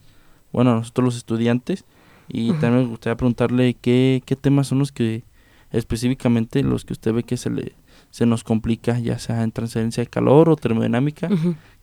[0.52, 1.86] bueno, a nosotros los estudiantes,
[2.28, 5.24] y también me gustaría preguntarle qué, qué temas son los que
[5.72, 7.74] específicamente los que usted ve que se le
[8.10, 11.30] se nos complica, ya sea en transferencia de calor o termodinámica,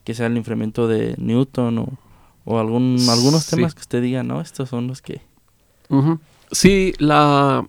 [0.05, 1.89] que sea el incremento de Newton o,
[2.45, 3.57] o algún, algunos Sí.
[3.57, 4.43] temas que usted diga, ¿no?
[4.43, 5.23] Estos son los que...
[6.53, 7.67] Sí, la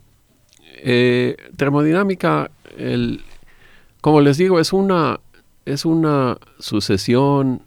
[0.82, 3.22] eh, termodinámica, el,
[4.02, 5.20] como les digo, es una,
[5.72, 7.62] es una sucesión,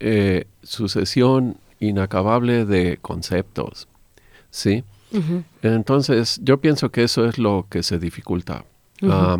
[0.00, 3.88] eh, sucesión inacabable de conceptos,
[4.50, 4.84] ¿sí?
[5.62, 8.64] Entonces, yo pienso que eso es lo que se dificulta.
[9.02, 9.38] Ah,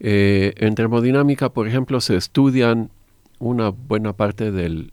[0.00, 2.90] eh, en termodinámica, por ejemplo, se estudian
[3.38, 4.92] una buena parte del,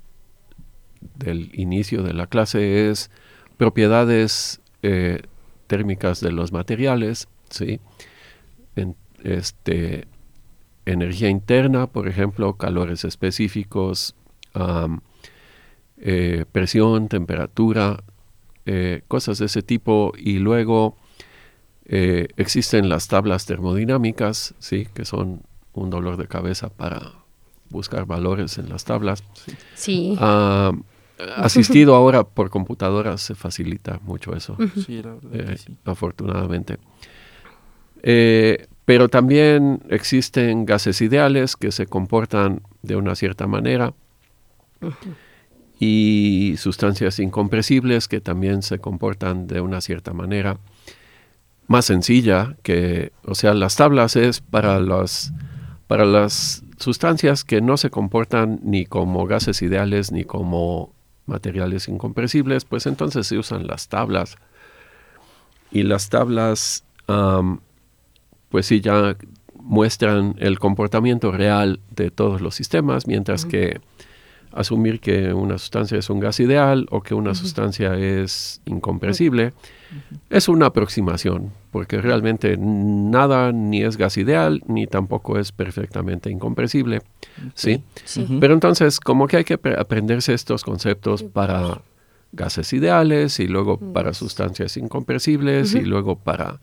[1.15, 3.12] del inicio de la clase es
[3.58, 5.21] propiedades eh,
[5.67, 7.80] térmicas de los materiales, ¿sí?
[8.76, 10.08] En- este,
[10.86, 14.15] energía interna, por ejemplo, calores específicos,
[15.98, 18.04] eh, presión, temperatura,
[18.65, 20.98] eh, cosas de ese tipo, y luego
[21.86, 25.41] eh, existen las tablas termodinámicas, sí, que son
[25.74, 27.13] un dolor de cabeza para
[27.70, 29.24] buscar valores en las tablas.
[29.76, 30.17] Sí.
[31.38, 35.78] Asistido ahora por computadoras se facilita mucho eso, Sí, la verdad que sí.
[35.86, 36.78] afortunadamente.
[38.02, 43.94] Eh, pero también existen gases ideales que se comportan de una cierta manera.
[45.80, 50.60] y sustancias incompresibles que también se comportan de una cierta manera
[51.72, 55.32] más sencilla que, o sea, las tablas es para las,
[55.88, 60.94] para las sustancias que no se comportan ni como gases ideales ni como
[61.26, 64.36] materiales incompresibles, pues entonces se usan las tablas.
[65.72, 66.84] Y las tablas,
[68.52, 69.18] pues sí, ya
[69.56, 73.80] muestran el comportamiento real de todos los sistemas, mientras que
[74.52, 79.54] asumir que una sustancia es un gas ideal o que una sustancia es incompresible
[80.30, 87.02] es una aproximación, porque realmente nada ni es gas ideal ni tampoco es perfectamente incompresible.
[87.54, 87.84] ¿sí?
[88.40, 91.82] Pero entonces, como que hay que aprenderse estos conceptos para
[92.32, 96.62] gases ideales y luego para sustancias incompresibles y luego para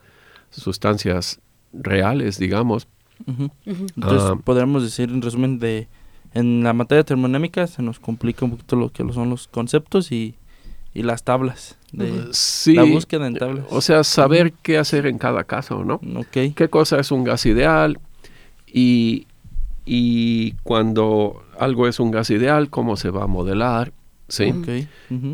[0.50, 1.40] sustancias
[1.72, 2.88] reales, digamos.
[3.26, 5.88] Entonces, ah, podríamos decir en resumen de
[6.34, 10.34] en la materia termodinámica se nos complica un poquito lo que son los conceptos y,
[10.94, 11.78] las tablas.
[11.92, 12.32] De
[12.74, 13.66] la búsqueda en tablas.
[13.70, 16.00] O sea, saber qué hacer en cada caso, ¿no?
[16.22, 16.50] Okay.
[16.50, 18.00] ¿Qué cosa es un gas ideal?
[18.66, 19.28] Y,
[19.86, 23.92] y cuando algo es un gas ideal, cómo se va a modelar,
[24.26, 24.52] ¿sí?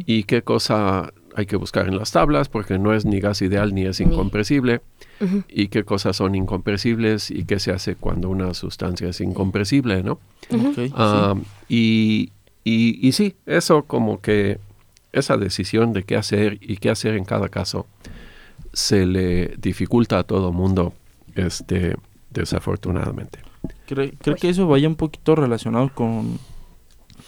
[0.05, 3.75] Y qué cosa hay que buscar en las tablas, porque no es ni gas ideal
[3.75, 4.81] ni es incompresible.
[5.49, 10.19] Y qué cosas son incompresibles y qué se hace cuando una sustancia es incompresible, ¿no?
[11.69, 12.31] Y,
[12.63, 14.59] y, sí, eso como que
[15.13, 17.87] esa decisión de qué hacer y qué hacer en cada caso
[18.73, 20.93] se le dificulta a todo mundo,
[21.35, 21.97] este,
[22.31, 23.39] desafortunadamente.
[23.87, 26.39] Creo, que eso vaya un poquito relacionado con,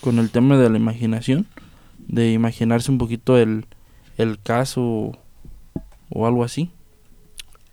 [0.01, 1.47] con el tema de la imaginación,
[1.99, 3.67] de imaginarse un poquito el,
[4.17, 5.13] el caso
[6.11, 6.71] o algo así.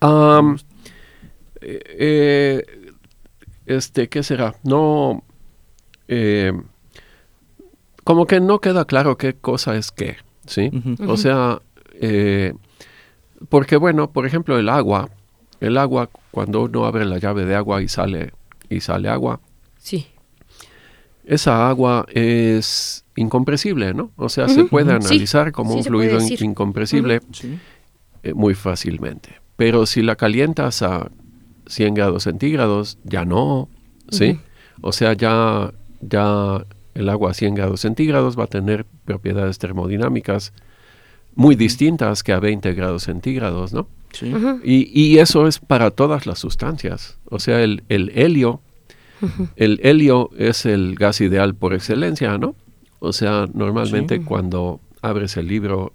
[0.02, 0.56] Eh,
[1.62, 2.66] eh,
[3.66, 4.56] este, ¿qué será?
[4.64, 5.24] No,
[6.08, 6.52] eh,
[8.04, 10.72] como que no queda claro qué cosa es qué, ¿sí?
[11.08, 11.62] O sea,
[13.50, 15.10] porque bueno, por ejemplo, el agua,
[15.62, 18.34] el agua, cuando uno abre la llave de agua y sale,
[18.70, 19.40] y sale agua.
[19.78, 20.08] Sí.
[21.26, 24.12] Esa agua es incompresible, ¿no?
[24.18, 27.22] O sea, se puede analizar como un fluido incompresible
[28.36, 29.42] muy fácilmente.
[29.56, 31.10] Pero si la calientas a
[31.68, 33.70] 100 grados centígrados, ya no,
[34.10, 34.40] ¿sí?
[34.82, 40.54] O sea, ya, ya el agua a 100 grados centígrados va a tener propiedades termodinámicas
[41.36, 43.88] muy distintas que a 20 grados centígrados, ¿no?
[44.12, 44.32] Sí.
[44.64, 47.18] y, y, eso es para todas las sustancias.
[47.26, 48.62] O sea, el, el helio,
[49.56, 52.56] el helio es el gas ideal por excelencia, ¿no?
[53.00, 55.92] O sea, normalmente cuando abres el libro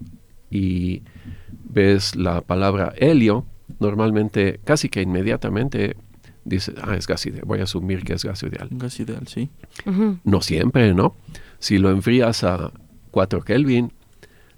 [0.51, 1.01] y
[1.69, 3.45] ves la palabra helio,
[3.79, 5.95] normalmente, casi que inmediatamente
[6.45, 8.67] dices, ah, es gas ideal, voy a asumir que es gas ideal.
[8.71, 9.49] Gas ideal, sí.
[10.23, 11.15] No siempre, ¿no?
[11.59, 12.71] Si lo enfrías a
[13.11, 13.91] 4 Kelvin,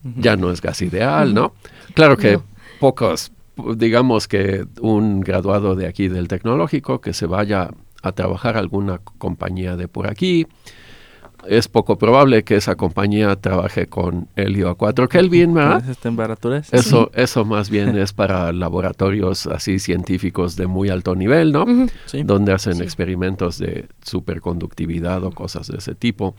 [0.04, 1.54] ya no es gas ideal, ¿no?
[1.94, 2.40] Claro que
[2.80, 3.32] pocos,
[3.76, 7.70] digamos que un graduado de aquí del tecnológico que se vaya
[8.02, 10.48] a trabajar alguna compañía de por aquí,
[11.48, 15.84] es poco probable que esa compañía trabaje con helio a 4 Kelvin, ¿verdad?
[16.02, 16.72] temperaturas?
[16.74, 21.66] Eso, eso más bien es para laboratorios así científicos de muy alto nivel, ¿no?
[22.24, 26.36] Donde hacen experimentos de superconductividad o cosas de ese tipo,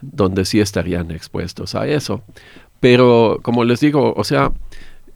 [0.00, 2.22] donde sí estarían expuestos a eso.
[2.80, 4.52] Pero, como les digo, o sea,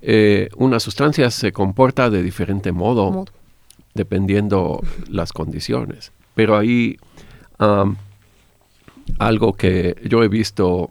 [0.00, 3.24] eh, una sustancia se comporta de diferente modo,
[3.96, 6.12] dependiendo las condiciones.
[6.34, 6.98] Pero ahí
[9.18, 10.90] algo que yo he visto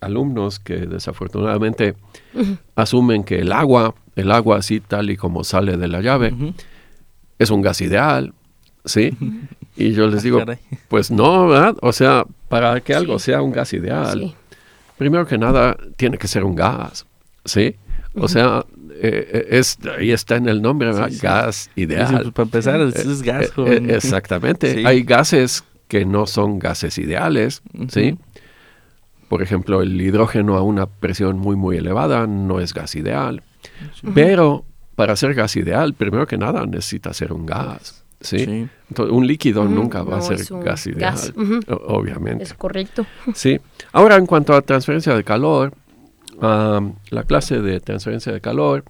[0.00, 1.96] alumnos que desafortunadamente
[2.76, 6.34] asumen que el agua, el agua así tal y como sale de la llave,
[7.38, 8.32] es un gas ideal,
[8.84, 9.16] ¿sí?
[9.76, 10.44] Y yo les ah, digo,
[10.88, 11.76] pues no, ¿verdad?
[11.82, 14.34] O sea, para que algo sea un gas ideal,
[14.96, 17.06] primero que nada tiene que ser un gas,
[17.44, 17.76] ¿sí?
[18.14, 18.64] O sea,
[19.00, 21.10] eh, eh, es, ahí está en el nombre, ¿verdad?
[21.22, 22.32] gas ideal.
[22.32, 23.52] Pues, para empezar, es, gas.
[23.56, 24.86] Eh, exactamente.
[24.86, 28.18] Hay gases que no son gases ideales, ¿sí?
[29.28, 33.42] Por ejemplo, el hidrógeno a una presión muy, muy elevada no es gas ideal.
[34.14, 38.04] Pero para ser gas ideal, primero que nada necesita ser un gas.
[38.20, 38.68] ¿sí?
[38.88, 41.18] Entonces, un líquido nunca va a ser gas ideal,
[41.86, 42.44] obviamente.
[42.44, 43.06] Es correcto.
[43.34, 43.60] Sí.
[43.92, 45.72] Ahora, en cuanto a transferencia de calor,
[46.40, 48.84] la clase de transferencia de calor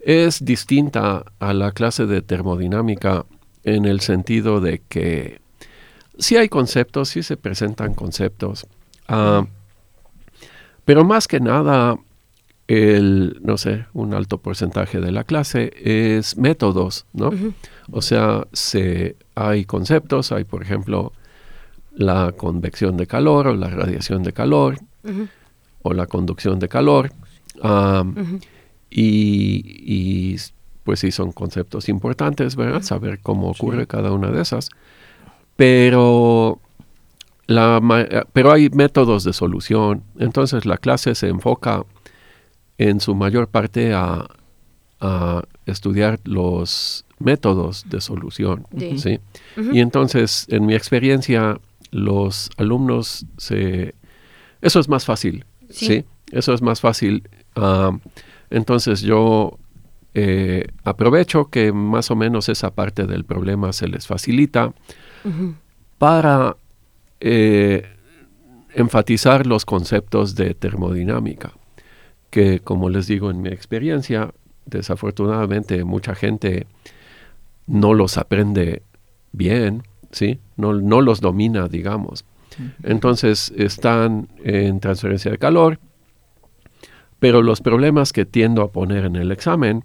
[0.00, 3.24] es distinta a la clase de termodinámica
[3.62, 5.40] en el sentido de que
[6.18, 8.66] sí hay conceptos, sí se presentan conceptos,
[9.08, 9.46] ah,
[10.84, 11.96] pero más que nada,
[12.68, 17.30] el, no sé, un alto porcentaje de la clase es métodos, ¿no?
[17.90, 21.12] O sea, se, hay conceptos, hay por ejemplo
[21.94, 24.78] la convección de calor o la radiación de calor,
[25.84, 27.12] o la conducción de calor.
[28.90, 30.36] y,
[30.82, 32.82] pues sí, son conceptos importantes, ¿verdad?
[32.82, 34.70] Saber cómo ocurre cada una de esas.
[35.56, 36.58] Pero,
[37.46, 40.02] la, pero hay métodos de solución.
[40.18, 41.84] Entonces la clase se enfoca
[42.78, 44.26] en su mayor parte a,
[45.66, 48.66] estudiar los métodos de solución.
[48.96, 49.20] ¿sí?
[49.70, 51.60] Y entonces, en mi experiencia,
[51.90, 53.94] los alumnos se...
[54.62, 56.04] Eso es más fácil, ¿sí?
[56.30, 57.28] Eso es más fácil.
[57.56, 57.90] Ah,
[58.50, 59.58] entonces yo
[60.14, 64.72] eh, aprovecho que más o menos esa parte del problema se les facilita
[65.98, 66.56] para
[67.20, 67.84] eh,
[68.74, 71.52] enfatizar los conceptos de termodinámica,
[72.30, 74.32] que como les digo en mi experiencia,
[74.66, 76.66] desafortunadamente mucha gente
[77.66, 78.82] no los aprende
[79.32, 80.38] bien, ¿sí?
[80.56, 82.24] No, no los domina, digamos.
[82.82, 85.78] Entonces están en transferencia de calor,
[87.18, 89.84] pero los problemas que tiendo a poner en el examen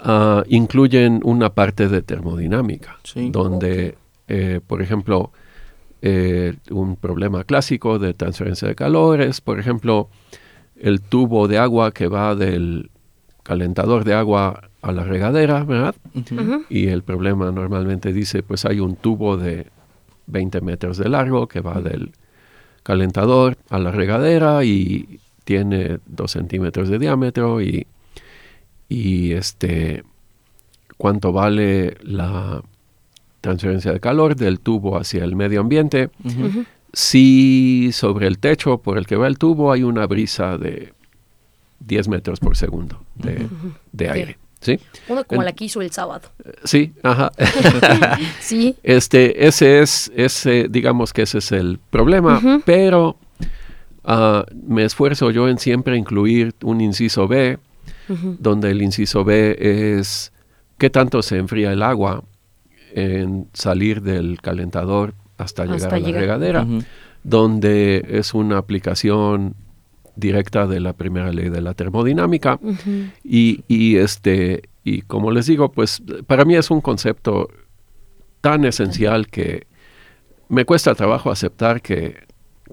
[0.00, 2.98] ah, incluyen una parte de termodinámica,
[3.30, 3.96] donde,
[4.28, 5.32] eh, por ejemplo,
[6.00, 10.08] eh, un problema clásico de transferencia de calor es, por ejemplo,
[10.76, 12.90] el tubo de agua que va del
[13.44, 15.94] calentador de agua a la regadera, ¿verdad?
[16.68, 19.66] Y el problema normalmente dice, pues hay un tubo de
[20.26, 22.12] 20 metros de largo que va del
[22.82, 27.86] calentador a la regadera y tiene 2 centímetros de diámetro y,
[28.88, 30.04] y este,
[30.96, 32.62] cuánto vale la
[33.40, 36.10] transferencia de calor del tubo hacia el medio ambiente.
[36.92, 40.92] Si sobre el techo por el que va el tubo hay una brisa de
[41.80, 44.38] 10 metros por segundo de, aire.
[44.62, 44.78] ¿Sí?
[45.08, 46.28] Uno como la que hizo el sábado.
[46.64, 47.32] Sí, ajá.
[48.40, 48.76] sí.
[48.84, 53.16] Este, ese es, ese, digamos que ese es el problema, pero
[54.04, 57.58] ah, me esfuerzo yo en siempre incluir un inciso B,
[58.38, 59.56] donde el inciso B
[59.98, 60.32] es
[60.78, 62.22] qué tanto se enfría el agua
[62.94, 66.66] en salir del calentador hasta, llegar a la regadera,
[67.24, 69.56] donde es una aplicación
[70.16, 72.58] directa de la primera ley de la termodinámica.
[73.24, 77.48] y, este, y como les digo, pues para mí es un concepto
[78.40, 79.66] tan esencial que
[80.48, 82.26] me cuesta trabajo aceptar que,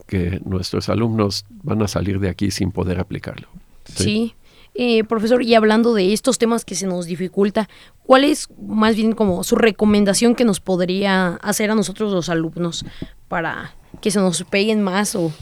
[0.07, 3.47] que nuestros alumnos van a salir de aquí sin poder aplicarlo.
[3.85, 4.35] Sí.
[4.75, 7.67] Eh, profesor, y hablando de estos temas que se nos dificulta,
[8.03, 12.85] ¿cuál es más bien como su recomendación que nos podría hacer a nosotros los alumnos
[13.27, 15.33] para que se nos peguen más o,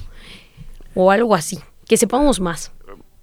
[0.95, 1.59] o algo así?
[1.88, 2.71] Que sepamos más.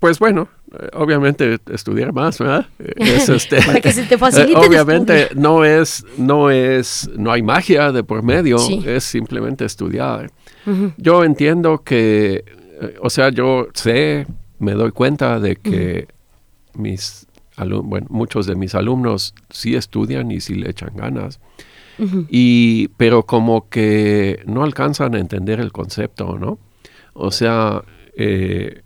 [0.05, 0.49] Pues bueno,
[0.79, 2.67] eh, obviamente estudiar más, ¿verdad?
[2.97, 4.53] este, Para que se te facilite.
[4.53, 10.31] Eh, obviamente no es, no es, no hay magia de por medio, es simplemente estudiar.
[10.97, 12.45] Yo entiendo que,
[12.81, 14.27] eh, o sea, yo sé,
[14.59, 16.09] me doy cuenta de que
[16.75, 21.41] mis bueno, muchos de mis alumnos sí estudian y sí le echan ganas.
[22.29, 26.59] y, pero como que no alcanzan a entender el concepto, ¿no?
[27.15, 27.85] O sea,
[28.17, 28.83] eh,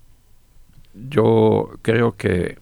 [0.94, 2.56] yo creo que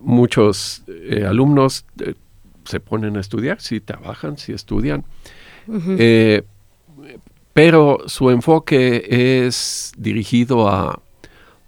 [0.00, 2.14] muchos eh, alumnos eh,
[2.64, 5.04] se ponen a estudiar, si trabajan, si estudian,
[7.52, 11.00] pero su enfoque es dirigido a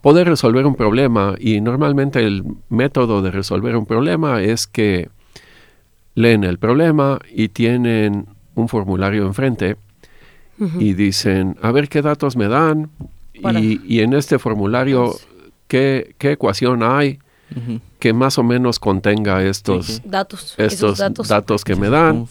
[0.01, 5.09] poder resolver un problema y normalmente el método de resolver un problema es que
[6.15, 9.77] leen el problema y tienen un formulario enfrente
[10.79, 12.89] y dicen, a ver qué datos me dan
[13.33, 15.15] y, en este formulario
[15.67, 17.19] qué, ecuación hay
[17.99, 20.97] que más o menos contenga estos datos, estos
[21.27, 21.63] datos.
[21.63, 22.25] que me dan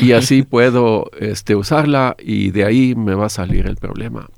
[0.00, 4.28] y así puedo este, usarla y de ahí me va a salir el problema.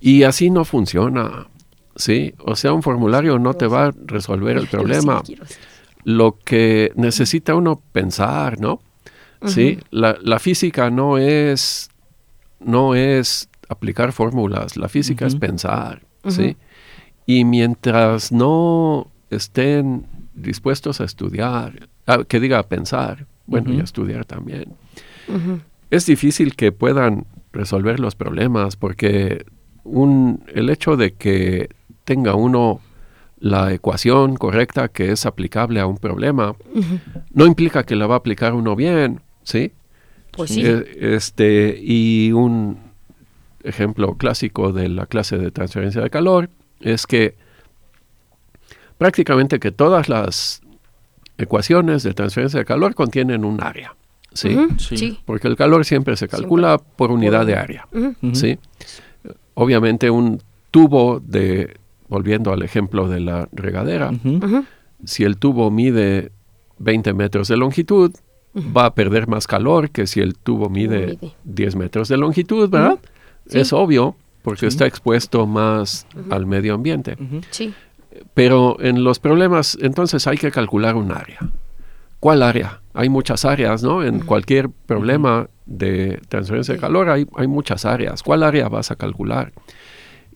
[0.00, 1.48] Y así no funciona,
[1.94, 2.34] ¿sí?
[2.38, 5.22] O sea, un formulario no te va a resolver el problema.
[6.04, 8.80] Lo que necesita uno pensar, ¿no?
[9.44, 9.78] ¿Sí?
[9.90, 11.87] La, la, física no es
[12.60, 16.56] no es aplicar fórmulas, la física es pensar, ¿sí?
[17.26, 21.88] Y mientras no estén dispuestos a estudiar,
[22.28, 24.74] que diga pensar, bueno, y a estudiar también,
[25.90, 29.44] es difícil que puedan resolver los problemas porque
[29.84, 31.70] un, el hecho de que
[32.04, 32.80] tenga uno
[33.40, 36.56] la ecuación correcta que es aplicable a un problema,
[37.32, 39.72] no implica que la va a aplicar uno bien, ¿sí?
[40.38, 40.62] Pues sí.
[40.64, 42.78] Eh, este, y un
[43.64, 46.48] ejemplo clásico de la clase de transferencia de calor
[46.80, 47.34] es que
[48.98, 50.62] prácticamente que todas las
[51.38, 53.96] ecuaciones de transferencia de calor contienen un área.
[54.32, 54.56] ¿sí?
[54.76, 54.96] Sí.
[54.96, 55.18] Sí.
[55.24, 57.88] Porque el calor siempre se calcula por unidad de área.
[58.32, 58.58] ¿sí?
[59.54, 61.76] Obviamente un tubo de,
[62.08, 64.12] volviendo al ejemplo de la regadera,
[65.04, 66.30] si el tubo mide
[66.78, 68.12] 20 metros de longitud,
[68.76, 71.32] va a perder más calor que si el tubo mide mide.
[71.44, 72.98] 10 metros de longitud, ¿verdad?
[73.48, 73.58] Sí.
[73.60, 74.66] Es obvio, porque Sí.
[74.66, 77.16] está expuesto más al medio ambiente.
[77.50, 77.72] Sí.
[78.34, 81.38] Pero en los problemas, entonces hay que calcular un área.
[82.20, 82.80] ¿Cuál área?
[82.94, 84.02] Hay muchas áreas, ¿no?
[84.02, 88.22] En cualquier problema de transferencia de calor hay, hay muchas áreas.
[88.22, 89.52] ¿Cuál área vas a calcular?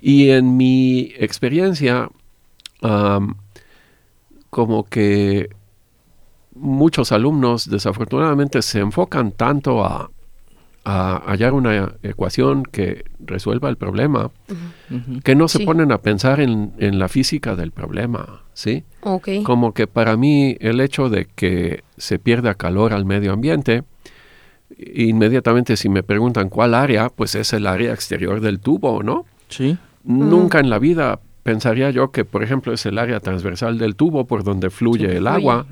[0.00, 2.08] Y en mi experiencia,
[4.50, 5.48] como que
[6.54, 10.10] muchos alumnos desafortunadamente se enfocan tanto a,
[10.84, 14.30] a hallar una ecuación que resuelva el problema,
[15.24, 15.64] que no se Sí.
[15.64, 18.84] ponen a pensar en, en la física del problema, ¿sí?
[19.44, 23.84] Como que para mí el hecho de que se pierda calor al medio ambiente,
[24.78, 29.24] inmediatamente si me preguntan cuál área, pues es el área exterior del tubo, ¿no?
[29.48, 29.76] Sí.
[30.04, 34.26] Nunca en la vida pensaría yo que, por ejemplo, es el área transversal del tubo
[34.26, 35.28] por donde fluye el fluye.
[35.28, 35.66] agua.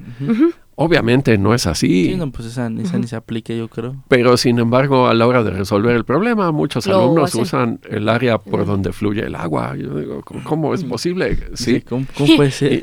[0.82, 2.06] Obviamente no es así.
[2.06, 3.96] Sí, no, pues esa, esa ni se aplica, yo creo.
[4.08, 7.42] Pero sin embargo, a la hora de resolver el problema, muchos Lo alumnos hacen.
[7.42, 9.76] usan el área por donde fluye el agua.
[9.76, 11.36] Yo digo, ¿cómo, cómo es posible?
[11.52, 12.72] Sí, ¿Cómo, cómo puede ser?
[12.72, 12.80] eh,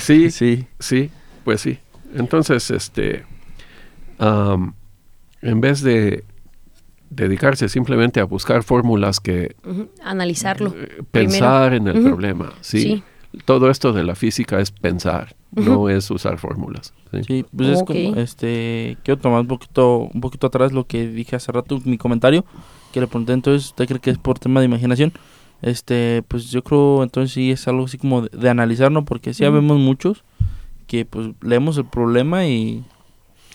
[0.00, 0.66] sí, sí.
[0.80, 1.10] sí,
[1.44, 1.78] pues sí.
[2.16, 3.24] Entonces, este,
[4.18, 4.74] am,
[5.40, 6.24] en vez de
[7.10, 9.54] dedicarse simplemente a buscar fórmulas que.
[10.02, 10.74] Analizarlo.
[10.76, 12.82] eh, pensar en el problema, ¿sí?
[12.82, 13.02] Sí.
[13.44, 16.92] Todo esto de la física es pensar, no es usar fórmulas.
[17.12, 17.24] ¿sí?
[17.26, 21.36] Sí, pues es como, este, quiero tomar un poquito, un poquito atrás lo que dije
[21.36, 22.44] hace rato, mi comentario,
[22.92, 25.12] que le pregunté entonces, ¿usted cree que es por tema de imaginación?
[25.62, 29.04] Este, pues yo creo entonces sí es algo así como de, de analizar, ¿no?
[29.04, 29.54] Porque sí Ujú.
[29.54, 30.22] vemos muchos
[30.86, 32.84] que pues leemos el problema y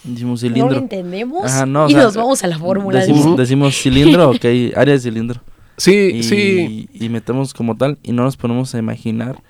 [0.04, 0.80] decimos No lo cilindro.
[0.80, 3.00] entendemos Ajá, no, o y sea, nos vamos a la fórmula.
[3.00, 3.38] decimos, dice.
[3.38, 4.46] decimos cilindro, ok,
[4.76, 5.42] área de cilindro.
[5.78, 9.42] Sí, Y, sí, y metemos como tal y no nos ponemos a imaginar,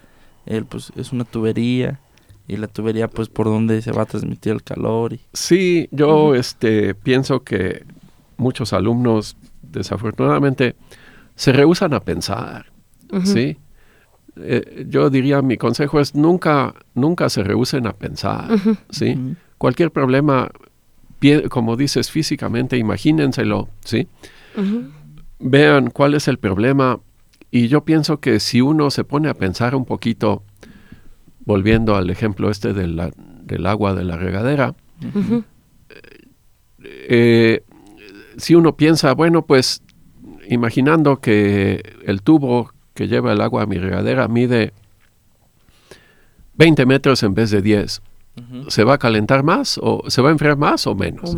[0.46, 2.00] el, pues es una tubería
[2.48, 6.36] y la tubería pues por donde se va a transmitir el calor y Sí, yo
[6.36, 7.86] este, pienso que
[8.38, 10.76] muchos alumnos, desafortunadamente,
[11.36, 12.66] se rehusan a pensar.
[13.24, 13.58] ¿sí?
[14.38, 18.50] Eh, yo diría, mi consejo es nunca, nunca se rehúsen a pensar,
[18.90, 19.36] ¿sí?
[19.58, 20.50] Cualquier problema,
[21.50, 24.08] como dices, físicamente, imagínenselo, ¿sí?
[25.40, 27.00] Vean cuál es el problema
[27.52, 30.44] y yo pienso que si uno se pone a pensar un poquito,
[31.46, 33.12] volviendo al ejemplo este de la-
[33.44, 34.76] del agua de la regadera,
[35.16, 35.44] Ujú.
[36.84, 37.64] eh,
[38.38, 39.82] si uno piensa, bueno, pues
[40.50, 44.74] imaginando que el tubo que lleva el agua a mi regadera mide
[46.56, 48.02] 20 metros en vez de 10,
[48.38, 48.70] Ujú.
[48.70, 51.38] ¿se va a calentar más o se va a enfriar más o menos?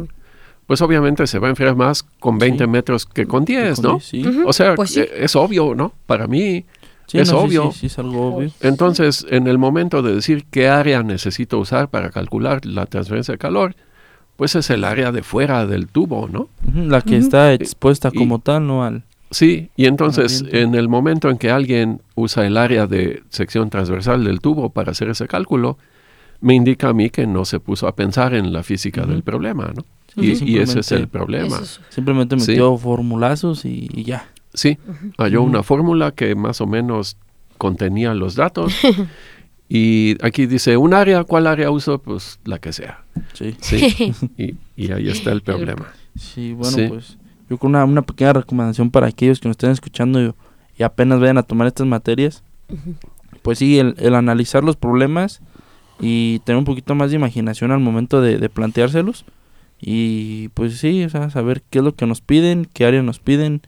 [0.67, 2.69] Pues obviamente se va a enfriar más con 20 Sí.
[2.69, 3.99] metros que con 10, Con ¿no?
[3.99, 4.23] Sí.
[4.45, 5.01] O sea, Pues sí.
[5.01, 5.93] eh, es obvio, ¿no?
[6.05, 6.65] Para mí.
[7.07, 7.71] Sí, es no, obvio.
[7.71, 8.51] Sí, sí, es algo obvio.
[8.61, 13.37] Entonces, en el momento de decir qué área necesito usar para calcular la transferencia de
[13.37, 13.75] calor,
[14.35, 16.49] pues es el área de fuera del tubo, ¿no?
[16.73, 18.83] La que está expuesta Y- como tal, ¿no?
[18.83, 23.69] Al, Sí, y entonces en el momento en que alguien usa el área de sección
[23.71, 25.77] transversal del tubo para hacer ese cálculo,
[26.39, 29.71] me indica a mí que no se puso a pensar en la física del problema,
[29.75, 29.83] ¿no?
[30.13, 31.55] Sí, y, y ese es el simplemente- problema.
[31.57, 32.51] eso simplemente Sí.
[32.51, 34.27] metió formulazos y, y ya.
[34.53, 34.77] Sí,
[35.17, 37.17] halló una fórmula que más o menos
[37.57, 38.73] contenía los datos.
[39.69, 41.23] y aquí dice, ¿un área?
[41.23, 41.99] ¿Cuál área uso?
[41.99, 43.03] Pues la que sea.
[43.33, 43.55] Sí.
[43.59, 45.87] Sí, y, y ahí está el problema.
[46.15, 46.87] Sí, bueno, Sí.
[46.87, 47.17] pues
[47.49, 50.33] yo con una, una pequeña recomendación para aquellos que nos estén escuchando y,
[50.77, 52.43] y apenas vayan a tomar estas materias.
[53.41, 55.41] Pues sí, el, el analizar los problemas
[55.99, 59.25] y tener un poquito más de imaginación al momento de, de planteárselos.
[59.81, 63.19] Y pues sí, o sea, saber qué es lo que nos piden, qué área nos
[63.19, 63.61] piden,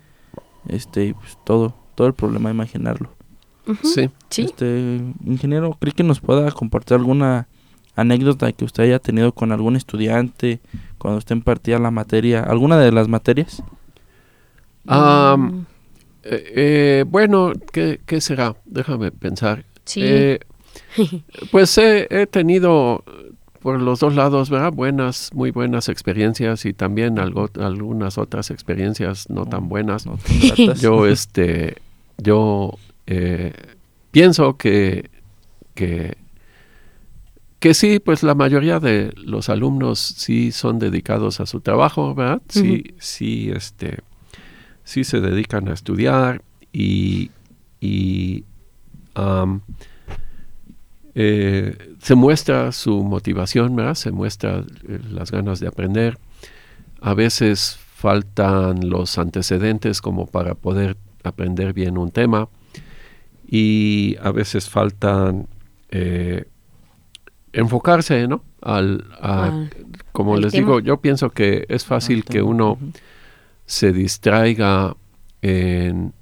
[0.68, 3.10] este, y pues todo, todo el problema, imaginarlo.
[3.84, 4.10] Sí.
[4.30, 4.44] Sí.
[4.44, 7.48] Este, ingeniero, ¿cree que nos pueda compartir alguna
[7.96, 10.60] anécdota que usted haya tenido con algún estudiante
[10.98, 13.64] cuando usted impartía la materia, alguna de las materias?
[14.88, 15.66] Am,
[16.24, 18.56] eh, eh, bueno, ¿qué, qué será?
[18.66, 19.66] Déjame pensar.
[19.86, 20.02] Sí.
[20.04, 20.40] Eh,
[21.52, 23.04] pues he, he tenido
[23.66, 24.72] por los dos lados, ¿verdad?
[24.72, 30.06] Buenas, muy buenas experiencias y también algo, algunas otras experiencias no tan buenas.
[30.06, 30.20] No.
[30.80, 31.78] Yo, este,
[32.20, 33.54] yo eh,
[34.12, 35.10] pienso que,
[35.74, 36.16] que,
[37.58, 42.44] que sí, pues la mayoría de los alumnos sí son dedicados a su trabajo, ¿verdad?
[42.50, 43.98] Sí, sí, este,
[44.84, 47.32] sí se dedican a estudiar y,
[47.82, 48.44] y
[51.18, 53.96] eh, se muestra su motivación, ¿verdad?
[53.96, 56.20] Se muestra eh, las ganas de aprender.
[57.02, 62.50] a veces faltan los antecedentes como para poder aprender bien un tema
[63.48, 65.48] y a veces faltan
[65.90, 66.46] eh,
[67.54, 68.44] enfocarse, ¿no?
[68.62, 69.06] Al,
[70.12, 72.78] como les digo, yo pienso que es fácil que uno
[73.66, 74.96] se distraiga
[75.42, 76.14] en,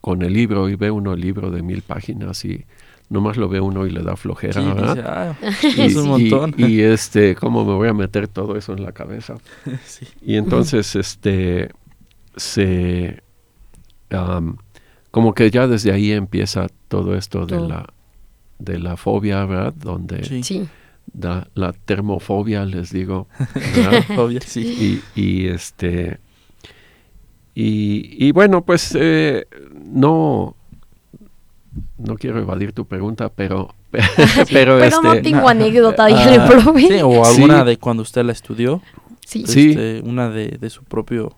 [0.00, 2.64] con el libro y ve uno el libro de mil páginas y
[3.08, 5.04] nomás lo ve uno y le da flojera, ¿verdad?
[5.06, 5.48] Ah,
[5.78, 6.54] es un montón.
[6.56, 9.36] Y, este, ¿cómo me voy a meter todo eso en la cabeza?
[10.22, 11.70] Y entonces, este,
[12.36, 13.22] se,
[15.10, 17.92] como que ya desde ahí empieza todo esto de la
[18.58, 19.72] de la fobia, ¿verdad?
[19.74, 20.68] Donde sí.
[21.06, 23.28] Da, la termofobia, les digo.
[24.14, 25.00] Fobia, sí.
[25.16, 26.18] Y, y este
[27.54, 29.46] y, y, bueno, pues eh,
[29.84, 30.54] no
[31.98, 36.88] no quiero evadir tu pregunta, pero pero, pero no este, tengo anécdota de profe.
[36.88, 38.82] Sí, o alguna de cuando usted la estudió.
[39.26, 39.44] Sí.
[39.46, 41.36] Este, una de, de su propio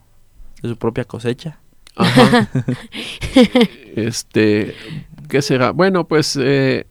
[0.63, 1.59] de su propia cosecha.
[1.97, 2.49] Ajá.
[3.97, 4.75] este,
[5.29, 5.73] ¿qué será?
[5.73, 6.87] Bueno, pues eh,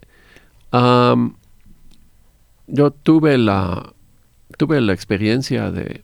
[2.68, 3.94] yo tuve la
[4.58, 6.04] tuve la experiencia de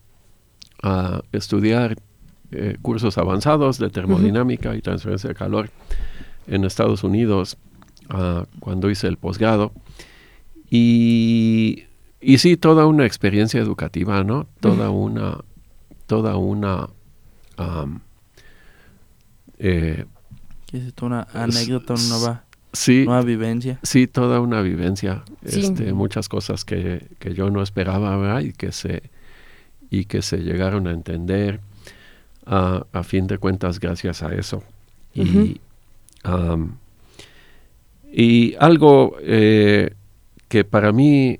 [0.83, 1.97] uh, estudiar
[2.51, 5.69] eh, cursos avanzados de termodinámica y transferencia de calor
[6.47, 7.57] en Estados Unidos
[8.13, 9.71] uh, cuando hice el posgrado
[10.69, 11.83] y,
[12.21, 14.47] y sí toda una experiencia educativa, ¿no?
[14.59, 15.43] Toda una
[16.07, 16.89] toda una
[19.59, 20.05] eh,
[20.65, 21.05] ¿Qué es esto?
[21.05, 22.43] Una anécdota, una nueva,
[22.73, 23.79] sí, nueva vivencia.
[23.83, 25.23] Sí, toda una vivencia.
[25.43, 28.41] Este, muchas cosas que, que, yo no esperaba ¿verdad?
[28.41, 29.03] y que se
[29.89, 31.61] y que se llegaron a entender
[32.45, 34.63] a, a fin de cuentas gracias a eso.
[38.13, 39.93] Y, y algo eh,
[40.47, 41.39] que para mí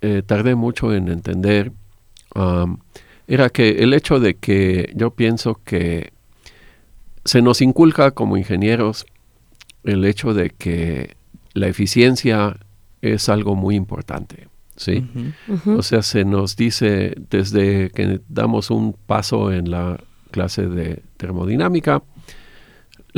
[0.00, 1.72] eh, tardé mucho en entender
[3.26, 6.12] era que el hecho de que yo pienso que
[7.24, 9.06] se nos inculca como ingenieros
[9.84, 11.16] el hecho de que
[11.52, 12.56] la eficiencia
[13.02, 14.48] es algo muy importante.
[14.76, 15.06] ¿sí?
[15.66, 19.98] O sea, se nos dice desde que damos un paso en la
[20.30, 22.02] clase de termodinámica,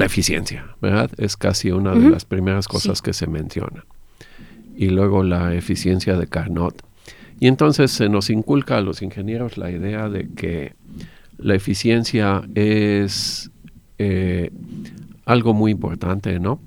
[0.00, 1.10] la eficiencia, ¿verdad?
[1.18, 3.84] Es casi una de las primeras cosas que se menciona.
[4.74, 6.82] Y luego la eficiencia de Carnot.
[7.38, 10.72] Y entonces se nos inculca a los ingenieros la idea de que
[11.36, 13.50] la eficiencia es
[13.98, 14.50] eh,
[15.26, 16.62] algo muy importante, ¿no?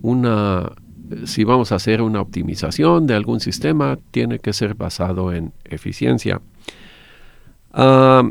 [0.00, 0.72] Una,
[1.26, 6.40] si vamos a hacer una optimización de algún sistema, tiene que ser basado en eficiencia.
[7.70, 8.22] Ah,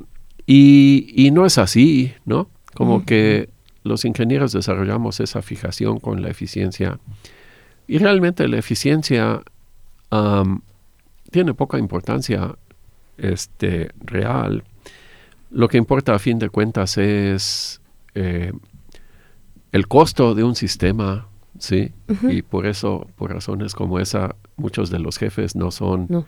[0.47, 2.49] y, no es así, ¿no?
[2.73, 3.49] Como que
[3.87, 6.99] los ingenieros desarrollamos esa fijación con la eficiencia.
[7.87, 9.41] Y realmente la eficiencia
[11.31, 12.55] tiene poca importancia
[13.17, 14.63] este, real.
[15.49, 17.81] Lo que importa a fin de cuentas es
[18.15, 18.51] eh,
[19.71, 21.27] el costo de un sistema,
[21.57, 21.91] ¿sí?
[22.23, 26.25] Y por eso, por razones como esa, muchos de los jefes no son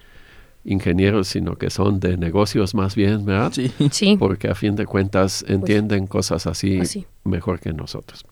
[0.64, 3.53] ingenieros, sino que son de negocios más bien, ¿verdad?
[3.91, 4.18] Sí.
[4.18, 6.82] Porque a fin de cuentas pues entienden cosas así,
[7.24, 8.26] mejor que nosotros.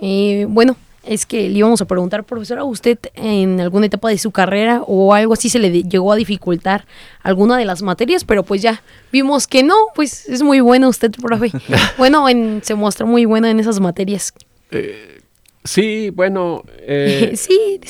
[0.00, 0.76] Eh, bueno,
[1.08, 5.14] es que le íbamos a preguntar, profesora, ¿usted en alguna etapa de su carrera o
[5.14, 6.86] algo así se le llegó a dificultar
[7.22, 8.24] alguna de las materias?
[8.24, 11.50] Pero pues ya vimos que no, pues es muy bueno usted, profe.
[11.98, 12.26] bueno,
[12.62, 14.34] se mostró muy bueno en esas materias.
[14.70, 15.20] Eh,
[15.64, 16.62] sí, bueno.
[16.80, 17.80] Eh, sí,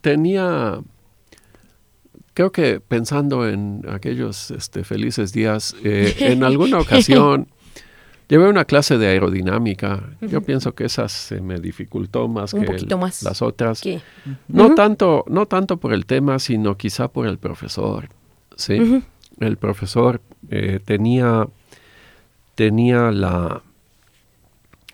[0.00, 0.78] Tenía,
[2.38, 7.48] creo que pensando en aquellos este, felices días, eh, en alguna ocasión
[8.28, 10.10] Llevé una clase de aerodinámica.
[10.20, 12.60] Yo pienso que esa se me dificultó más que
[13.22, 13.82] las otras.
[14.48, 18.10] No tanto, no tanto por el tema, sino quizá por el profesor.
[18.54, 19.02] Sí.
[19.40, 20.20] El profesor
[20.50, 21.48] eh, tenía,
[22.54, 23.62] tenía la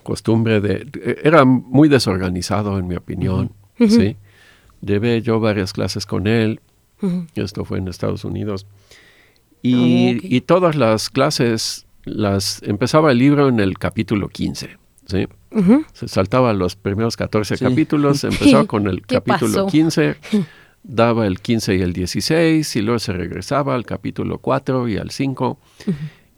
[0.01, 0.87] costumbre de,
[1.21, 3.51] era muy desorganizado en mi opinión.
[3.77, 4.15] Sí.
[4.79, 6.61] Llevé yo varias clases con él.
[7.35, 8.65] Esto fue en Estados Unidos.
[9.61, 14.77] Y, ah, y todas las clases las empezaba el libro en el capítulo 15,
[15.07, 15.27] ¿sí?
[15.93, 20.15] Se saltaba los primeros 14 capítulos, empezaba con el capítulo 15,
[20.83, 25.11] daba el 15 y el 16 y luego se regresaba al capítulo 4 y al
[25.11, 25.57] 5.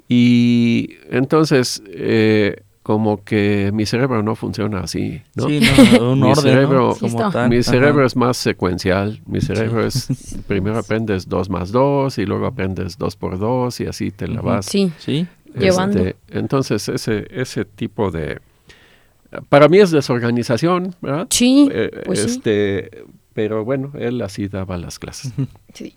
[0.08, 5.50] Y entonces eh, como que mi cerebro no funciona así, ¿no?
[5.50, 5.60] Sí,
[6.00, 7.50] no, un mi orden, cerebro, Como tal.
[7.50, 9.20] Mi cerebro es más secuencial.
[9.26, 10.08] Mi cerebro es,
[10.48, 14.40] primero aprendes 2 más 2 y luego aprendes 2 por 2 y así te la
[14.40, 14.68] vas.
[14.68, 15.28] Sí, sí.
[15.60, 16.00] Llevando.
[16.00, 18.40] Este, entonces, ese, ese tipo de...
[19.50, 21.28] Para mí es desorganización, ¿verdad?
[21.30, 25.34] Sí, eh, pues este, Pero bueno, él así daba las clases.
[25.74, 25.94] Sí.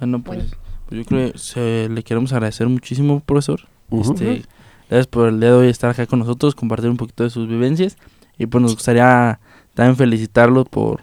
[0.00, 0.56] Bueno, pues
[0.90, 3.60] Yo creo que le queremos agradecer muchísimo, profesor.
[3.92, 4.42] este,
[4.88, 7.48] gracias por el día de hoy estar acá con nosotros, compartir un poquito de sus
[7.48, 7.96] vivencias.
[8.38, 9.40] Y pues nos gustaría
[9.74, 11.02] también felicitarlo por,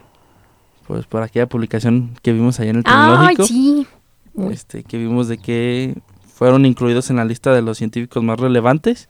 [0.86, 3.42] pues, por aquella publicación que vimos allá en el tecnológico.
[3.42, 3.86] Ay, sí.
[4.50, 5.96] Este, que vimos de que
[6.34, 9.08] fueron incluidos en la lista de los científicos más relevantes.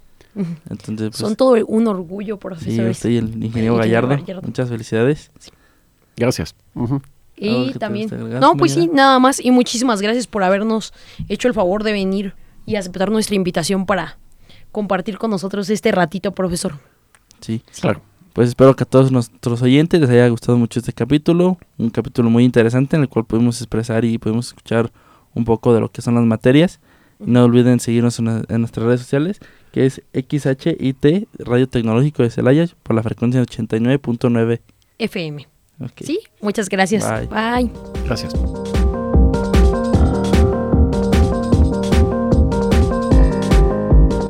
[0.68, 2.94] Entonces, pues, Son todo un orgullo, profesor.
[2.94, 4.16] Sí, y el ingeniero, Gallardo.
[4.42, 5.30] Muchas felicidades.
[6.16, 6.54] Gracias.
[7.36, 8.10] Y también...
[8.40, 9.42] No, pues sí, nada más.
[9.42, 10.92] Y muchísimas gracias por habernos
[11.28, 12.34] hecho el favor de venir
[12.66, 14.18] y aceptar nuestra invitación para
[14.74, 16.74] compartir con nosotros este ratito, profesor.
[17.40, 18.02] Sí, claro.
[18.32, 22.28] Pues espero que a todos nuestros oyentes les haya gustado mucho este capítulo, un capítulo
[22.28, 24.90] muy interesante en el cual pudimos expresar y pudimos escuchar
[25.34, 26.80] un poco de lo que son las materias.
[27.20, 29.38] no olviden seguirnos en, nuestras redes sociales,
[29.70, 34.60] que es XHIT Radio Tecnológico de Celaya por la frecuencia 89.9
[34.98, 35.46] FM.
[36.02, 37.08] Sí, muchas gracias.
[37.30, 37.70] Bye.
[38.04, 38.34] Gracias.